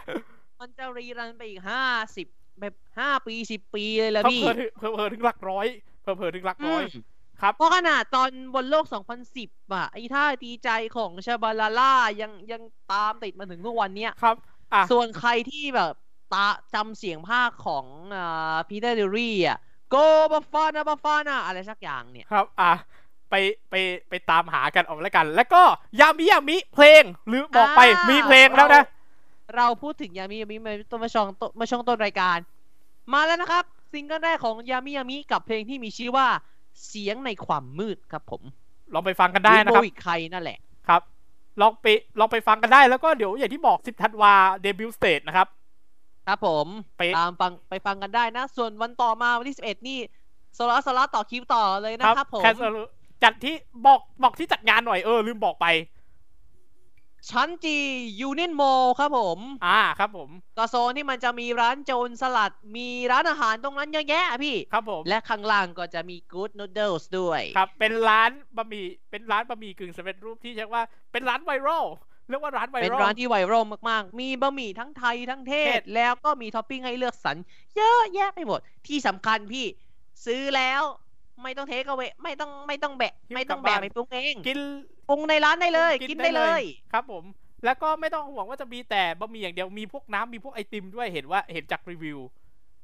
[0.59, 1.83] มันจะ rerun ไปอีกห้า
[2.15, 2.27] สิบ
[2.59, 5.67] แบบห้าปีสิบปีเลยละเพิ่พี่มถึงเพิ่มถึงหลักร้อย
[6.01, 7.03] เพิ่มถึงหลักร้อยอืม
[7.41, 8.85] ครับเพราะขนาดตอนบนโลก
[9.29, 14.35] 2010 อะไอ้ท่าดีใจของชาบาลาล่ายังยังตามติดมาถึงทุกวันเนี้ยครับ
[14.73, 15.93] อะส่วนใครที่แบบ
[16.33, 17.85] ตาจำเสียงภาคของ
[18.15, 19.57] อ่าพีเตอร์เดรี่อะ
[19.93, 22.73] go บาฟานาบาฟานาอะไรสักอย่างเนี่ยครับ อะ
[23.33, 23.75] ไปไป
[24.09, 25.63] ไปตามหากันเอาแล้วกัน แล้วก็
[25.99, 28.83] ยามิยามิเพลงหรือบอกไปอ่ามีมีเพลงแล้วนะ
[29.55, 32.37] เราพูดถึงยามิยามิมาต้นมาช่องต้นมาช่องต้นรายการ
[33.13, 36.27] มาแล้วนะครับซิงเกิลแรกของยามิยามิกับเพลงที่มีชื่อว่า
[36.87, 38.41] เสียงในความมืดครับผม
[38.93, 40.57] ลองไปฟังกันได้นะครับโวิกใครนั่นแหละ
[40.87, 41.01] ครับ
[41.61, 41.87] ลองไป
[42.19, 45.47] ลองไปฟังกันได้แล้วก็เดี๋ยวอย่างที่บอก10ธันวา debut stage นะครับ
[46.27, 46.67] ครับผม
[46.97, 49.99] ไปตามฟังไปฟังกันได้นะ ส่วนวันต่อมาวันที่11นี่
[50.55, 52.77] โซลาร์โซลาร์ต่อคิวต่อเลยนะครับผมแคนเซิล
[53.23, 53.55] จัดที่
[53.85, 55.67] บอกบอกที่จัดงานหน่อยเออลืมบอกไป
[57.31, 57.77] ชั้น G
[58.21, 58.63] Union Mall
[58.99, 71.85] ครับผม อ่าครับผมก็โซนที่มันจะมีร้านโจรสลัดมีร้านอาหารตรงนั้นเยอะแยะอะพี่ ครับผม และข้างล่างก็จะมี Good Noodles ด้วย ครับ เป็นร้านบะหมี่เป็นร้านบะหมี่กึ่งสำเร็จรูปที่เรียกว่าเป็นร้าน viral
[72.29, 77.37] เรียกว่าเป็นร้าน viral ร้านที่ viral มากๆ มีบะหมี่ทั้งไทยทั้งเทเทศศแล้วก็มีท็อปปิ้งให้เลือกสรร
[77.75, 79.65] เยอะแยะไปหมด ที่สำคัญพี่
[80.25, 80.83] ซื้อแล้ว
[81.41, 84.59] ไม่ต้อง take away ไม่ต้องไม่ต้องแบะ ไม่ต้องแบะไปปรุงเอง กิน
[85.09, 86.61] ปรุงในร้านได้เลย กินได้เลย
[86.93, 87.23] ครับผม
[87.65, 92.19] แล้วก็ไม่ต้องห่วงว่าจะมีแต่บะหมี่อย่างเดียวมีพวกน้ำมีพวกไอติมด้วยเห็นว่าเห็นจากรีวิว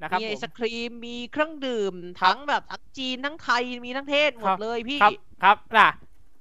[0.02, 5.12] นะครับมีผไอมศครีมมีเครื่องดื่มทั้งแบบทั้งจีนทั้งไทยมีทั้งเทศหมครัดบเลยพี่ครับ
[5.44, 5.88] ครับน่ะ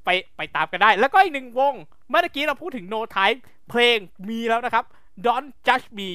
[0.05, 1.74] ไปไปตามกันได้ แล้วก็อีกหนึ่งวง
[2.10, 3.39] เมื่อกี้เราพูดถึง No Type
[3.70, 3.97] เพลง
[4.30, 4.86] มีแล้วนะครับ
[5.26, 6.12] Don't Judge Me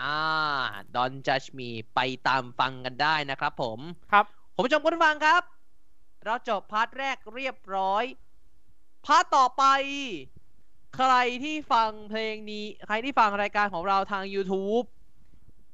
[0.00, 0.16] อ่า
[0.94, 3.78] Don Judge Me ไปตามฟังกันได้นะครับผม
[4.12, 4.26] ครับ
[4.60, 5.42] คุณผู้ชมคุณผู้ฟังครับ
[6.24, 8.04] เราจบ part แรกเรียบร้อย
[9.06, 9.64] part ต่อไป
[10.96, 14.84] ใครที่ฟังเพลงนี้ ใครที่ฟังรายการของเราทาง YouTube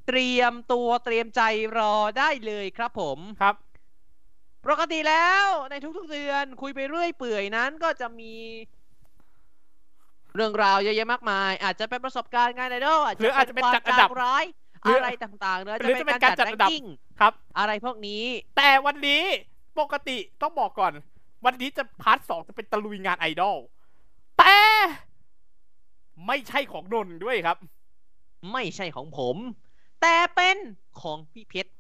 [0.07, 1.43] เตรียมตัวเตรียมใจ
[1.79, 3.55] รอได้เลยครับผมครับ
[4.65, 8.35] ปกติแล้วในทุกๆเดือนคุยไปเรื่อยเปื่อยนั้นก็จะมี
[10.35, 16.85] เรื่องราวเยอะแยะมากมาย อาจจะเป็นประสบการณ์งานไอดอลอาจหรืออาจจะเป็นความจัดอันดับจางร้ายหรื ออะไรต่างๆหรืออาจหรือจะจะเป็เป็นนกาการรจัจัดดแรอังนดับกิ้ง
[17.21, 18.23] ครับ อะไรพวกนี้
[18.57, 19.23] แต่วันนี้
[19.81, 20.93] ปกติต้องบอกก่อน
[21.45, 23.57] วันนี้จะ part สองจะเป็นตะลุยงานไอดอล
[24.39, 24.57] แต่
[26.27, 27.59] ไม่ใช่ของนนท์ด้วยครับ
[28.53, 29.37] ไม่ใช่ของผม
[30.03, 30.57] แต่เป็น
[31.03, 31.71] ของพี่เพชร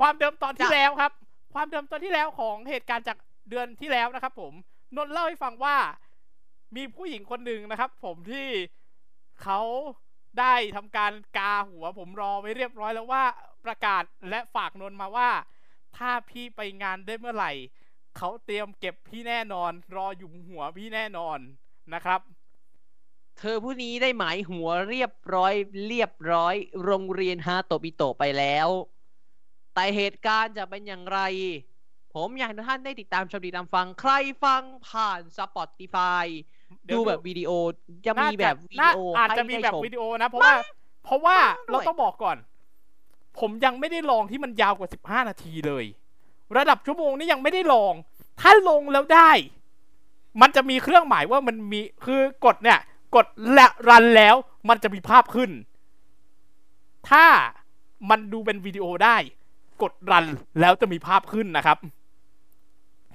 [0.00, 1.12] ความเดิมตอนที่แล้วจ้ะครับ
[1.54, 3.18] ความเดิมตอนที่แล้วของเหตุการณ์จาก
[3.50, 4.52] เดือนที่แล้วนะครับ ผม
[4.96, 5.76] นนท์เล่าให้ฟังว่า
[6.76, 8.46] มีผู้หญิงคนหนึ่งนะครับ ผมที่
[9.42, 9.60] เขา
[10.38, 13.24] ได้ทำการกาหัวผมรอไว้เรียบร้อยแล้วว่า
[13.64, 15.30] ประกาศและฝากนนมาว่า
[15.96, 17.52] ถ้าพี่ไปงานได้เมื่อไหร่
[18.16, 21.38] เขาเตรียมเก็บพี่แน่นอน รอหยุมหัวพี่แน่นอน
[21.94, 22.20] นะครับ
[23.38, 25.54] เธอผู้นี้ได้หมายหัวเรียบร้อย
[25.86, 26.54] เรียบร้อย
[26.84, 28.68] โรงเรียนฮาโตบิโตไปแล้ว
[29.74, 31.20] แต่เหตุการณ์จะเป็นอย่างไร
[32.14, 34.12] ผมอยากให้ท่านได้ติดตามชมติดตามฟังใคร
[34.44, 36.26] ฟังผ่าน Spotify
[36.88, 37.50] ดี๋ยวดูดูแบบวิดีโอ
[38.06, 40.54] จะมีน่าแบบวิน่าดีโออาจให้จะมีได้แบบชมวิดีโอนะ เพราะว่า
[41.04, 41.36] เพราะว่า
[41.68, 42.36] ด้วยเราต้องบอกก่อน
[43.40, 45.84] ผมยังไม่ได้ลองที่มันยาวกว่า15นาทีเลย
[46.56, 47.94] ระดับชั่วโมงนี่ยังไม่ได้ลอง
[48.40, 49.30] ถ้าลงแล้วได้
[50.40, 52.78] มันจะมีเครื่องหมายว่ามันมีคือกดเนี่ย
[53.16, 54.36] กดและรันแล้ว
[54.68, 55.50] มันจะมีภาพขึ้น
[57.10, 57.26] ถ้า
[58.10, 59.16] มันดูเป็นวิดีโอได้
[59.82, 60.24] กด run
[60.60, 61.78] แล้วจะมีภาพขึ้นนะครับ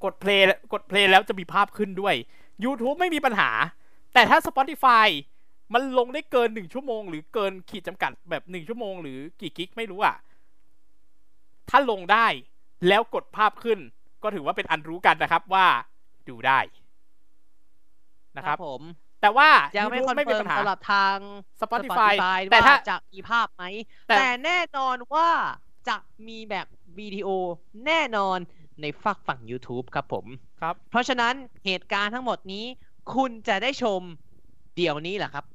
[0.04, 2.16] กด play กด play แล้วจะมีภาพขึ้นด้วย
[2.64, 3.50] YouTube ไม่มีปัญหา
[4.14, 5.08] แต่ถ้า Spotify
[5.74, 10.16] มันลงได้เกินหนึ่งชั่วโมง หรือเกินขีดจำกัดแบบหนึ่งชั่วโมงหรือกี่ gig ไม่รู้อะ
[11.70, 12.28] ถ้าลงได้
[12.88, 13.80] แล้วกดภาพขึ้น
[14.24, 15.68] ก็ถือว่าเป็นอันรู้กันนะครับว่า
[16.30, 16.60] ดูได้
[18.38, 18.82] นะครับผม
[19.22, 21.18] แแต่ว่ายังไม่ YouTube คอนไม่มีเฟิร์มปัญหาสำหรับทาง
[21.62, 23.64] Spotify Spotify แต่ว่าถ้าจะมีภาพไหม
[24.08, 25.30] แต่แต่แน่นอนว่า
[25.90, 25.98] จะ
[26.28, 26.68] มีแบบ
[27.00, 27.28] วิดีโอ
[27.86, 28.38] แน่นอน
[28.82, 30.26] ในฝักฝั่ง YouTube ครับผม
[30.62, 31.34] ครับ เพราะฉะนั้น
[31.66, 32.66] เหตุการณ์ทั้งหมดนี้
[33.14, 34.02] คุณจะได้ชม
[34.76, 35.46] เดี๋ยวนี้แหละครับ